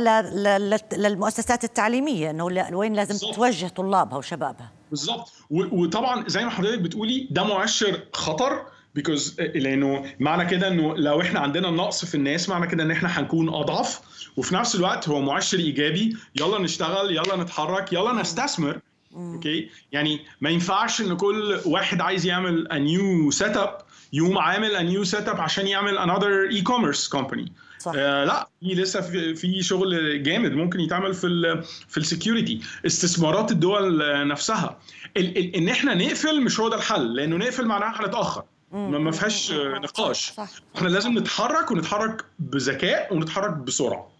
للمؤسسات 0.97 1.63
التعليمية 1.63 2.29
إنه 2.29 2.43
وين 2.73 2.93
لازم 2.93 3.09
بالزبط. 3.09 3.35
توجه 3.35 3.67
طلابها 3.67 4.17
وشبابها. 4.17 4.71
بالظبط. 4.91 5.31
وطبعا 5.49 6.23
زي 6.27 6.43
ما 6.45 6.49
حضرتك 6.49 6.79
بتقولي 6.79 7.27
ده 7.31 7.43
مؤشر 7.43 7.99
خطر 8.13 8.65
because 8.95 9.41
لأنه 9.41 10.05
معنى 10.19 10.49
كده 10.49 10.67
إنه 10.67 10.95
لو 10.97 11.21
إحنا 11.21 11.39
عندنا 11.39 11.69
نقص 11.69 12.05
في 12.05 12.15
الناس 12.15 12.49
معنى 12.49 12.67
كده 12.67 12.83
إن 12.83 12.91
إحنا 12.91 13.19
هنكون 13.19 13.49
أضعف. 13.49 14.01
وفي 14.37 14.55
نفس 14.55 14.75
الوقت 14.75 15.09
هو 15.09 15.21
مؤشر 15.21 15.59
إيجابي. 15.59 16.17
يلا 16.35 16.59
نشتغل 16.59 17.11
يلا 17.11 17.35
نتحرك 17.35 17.93
يلا 17.93 18.13
نستثمر. 18.13 18.79
okay 19.15 19.69
يعني 19.91 20.19
ما 20.41 20.49
ينفعش 20.49 21.01
إن 21.01 21.17
كل 21.17 21.59
واحد 21.65 22.01
عايز 22.01 22.25
يعمل 22.25 22.67
a 22.71 22.75
new 22.75 23.37
setup 23.39 23.83
يقوم 24.13 24.37
عامل 24.37 24.77
a 24.77 24.93
new 24.93 25.11
setup 25.11 25.39
عشان 25.39 25.67
يعمل 25.67 25.99
another 25.99 26.53
e-commerce 26.57 27.09
company. 27.17 27.51
صح. 27.79 27.91
آه 27.95 28.23
لا 28.23 28.49
في 28.59 28.67
لسه 28.67 29.01
في, 29.01 29.35
في 29.35 29.63
شغل 29.63 30.23
جامد 30.23 30.51
ممكن 30.51 30.79
يتعمل 30.79 31.13
في 31.13 31.27
ال 31.27 31.63
في 31.63 31.97
ال 31.97 32.05
security 32.05 32.61
استثمارات 32.85 33.51
الدول 33.51 34.27
نفسها. 34.27 34.79
ال 35.17 35.37
ال 35.37 35.55
إن 35.55 35.69
إحنا 35.69 35.93
نقفل 35.93 36.41
مش 36.41 36.59
هو 36.59 36.69
ده 36.69 36.75
الحل 36.75 37.15
لأنه 37.15 37.37
نقفل 37.37 37.65
معناها 37.65 38.01
هنتاخر 38.01 38.43
ما 38.71 39.11
فيهاش 39.11 39.51
نقاش. 39.51 40.31
صح. 40.31 40.49
إحنا 40.75 40.87
لازم 40.87 41.17
نتحرك 41.17 41.71
ونتحرك 41.71 42.25
بذكاء 42.39 43.13
ونتحرك 43.13 43.51
بسرعة. 43.51 44.11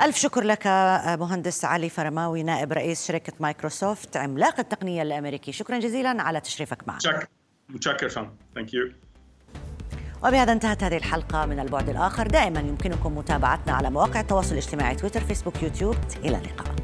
ألف 0.00 0.18
شكر 0.18 0.42
لك 0.44 0.66
مهندس 1.20 1.64
علي 1.64 1.88
فرماوي 1.88 2.42
نائب 2.42 2.72
رئيس 2.72 3.08
شركة 3.08 3.32
مايكروسوفت 3.40 4.16
عملاق 4.16 4.60
التقنية 4.60 5.02
الأمريكي. 5.02 5.52
شكرا 5.52 5.78
جزيلا 5.78 6.22
على 6.22 6.40
تشريفك 6.40 6.88
معنا. 6.88 6.96
متشكر 6.96 7.26
متشكر 7.74 8.08
فندم 8.08 8.30
thank 8.54 8.74
you 8.74 8.92
وبهذا 10.24 10.52
انتهت 10.52 10.84
هذه 10.84 10.96
الحلقة 10.96 11.46
من 11.46 11.60
البعد 11.60 11.88
الآخر. 11.88 12.26
دائما 12.26 12.60
يمكنكم 12.60 13.18
متابعتنا 13.18 13.72
على 13.72 13.90
مواقع 13.90 14.20
التواصل 14.20 14.52
الاجتماعي 14.52 14.94
تويتر 14.94 15.20
فيسبوك 15.20 15.62
يوتيوب. 15.62 15.96
إلى 16.24 16.38
اللقاء. 16.38 16.74